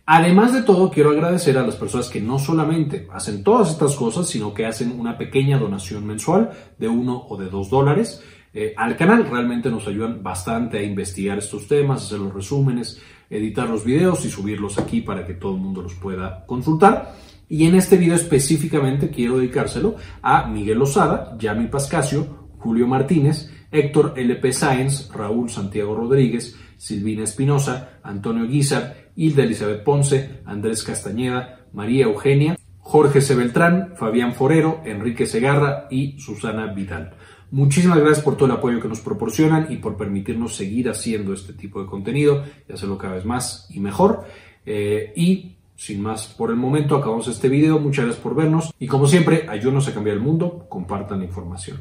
Además 0.04 0.52
de 0.52 0.62
todo, 0.62 0.90
quiero 0.90 1.10
agradecer 1.10 1.56
a 1.56 1.64
las 1.64 1.76
personas 1.76 2.08
que 2.08 2.20
no 2.20 2.38
solamente 2.40 3.06
hacen 3.12 3.44
todas 3.44 3.70
estas 3.70 3.94
cosas, 3.94 4.28
sino 4.28 4.52
que 4.52 4.66
hacen 4.66 4.98
una 4.98 5.16
pequeña 5.16 5.58
donación 5.58 6.04
mensual 6.04 6.50
de 6.78 6.88
uno 6.88 7.24
o 7.28 7.36
de 7.36 7.48
dos 7.48 7.70
dólares. 7.70 8.20
Eh, 8.54 8.74
al 8.76 8.96
canal. 8.96 9.28
Realmente 9.30 9.70
nos 9.70 9.86
ayudan 9.86 10.22
bastante 10.22 10.78
a 10.78 10.82
investigar 10.82 11.38
estos 11.38 11.66
temas, 11.66 12.04
hacer 12.04 12.18
los 12.18 12.34
resúmenes, 12.34 13.00
editar 13.30 13.68
los 13.68 13.84
videos 13.84 14.24
y 14.24 14.30
subirlos 14.30 14.78
aquí 14.78 15.00
para 15.00 15.26
que 15.26 15.34
todo 15.34 15.54
el 15.54 15.60
mundo 15.60 15.82
los 15.82 15.94
pueda 15.94 16.44
consultar. 16.46 17.14
Y 17.48 17.66
en 17.66 17.74
este 17.74 17.96
video 17.96 18.14
específicamente 18.14 19.10
quiero 19.10 19.38
dedicárselo 19.38 19.96
a 20.22 20.46
Miguel 20.46 20.78
Lozada, 20.78 21.36
Yami 21.38 21.66
Pascasio, 21.68 22.48
Julio 22.58 22.86
Martínez, 22.86 23.50
Héctor 23.70 24.14
LP 24.16 24.52
Sáenz, 24.52 25.10
Raúl 25.12 25.50
Santiago 25.50 25.94
Rodríguez, 25.94 26.56
Silvina 26.76 27.24
Espinosa, 27.24 28.00
Antonio 28.02 28.46
Guizar, 28.46 29.10
Hilda 29.16 29.44
Elizabeth 29.44 29.82
Ponce, 29.82 30.40
Andrés 30.44 30.82
Castañeda, 30.82 31.66
María 31.72 32.04
Eugenia, 32.04 32.56
Jorge 32.78 33.20
C. 33.20 33.34
Beltrán, 33.34 33.94
Fabián 33.96 34.34
Forero, 34.34 34.82
Enrique 34.84 35.26
Segarra 35.26 35.86
y 35.90 36.18
Susana 36.18 36.72
Vidal. 36.74 37.14
Muchísimas 37.52 37.98
gracias 37.98 38.24
por 38.24 38.34
todo 38.34 38.46
el 38.46 38.52
apoyo 38.52 38.80
que 38.80 38.88
nos 38.88 39.00
proporcionan 39.00 39.70
y 39.70 39.76
por 39.76 39.98
permitirnos 39.98 40.56
seguir 40.56 40.88
haciendo 40.88 41.34
este 41.34 41.52
tipo 41.52 41.82
de 41.82 41.86
contenido 41.86 42.42
y 42.66 42.72
hacerlo 42.72 42.96
cada 42.96 43.16
vez 43.16 43.26
más 43.26 43.66
y 43.68 43.78
mejor. 43.78 44.24
Eh, 44.64 45.12
y 45.14 45.56
sin 45.76 46.00
más 46.00 46.28
por 46.28 46.48
el 46.48 46.56
momento, 46.56 46.96
acabamos 46.96 47.28
este 47.28 47.50
video. 47.50 47.78
Muchas 47.78 48.06
gracias 48.06 48.22
por 48.22 48.34
vernos 48.34 48.72
y 48.78 48.86
como 48.86 49.06
siempre, 49.06 49.46
ayúdenos 49.50 49.86
a 49.86 49.92
cambiar 49.92 50.16
el 50.16 50.22
mundo. 50.22 50.64
Compartan 50.70 51.18
la 51.18 51.26
información. 51.26 51.78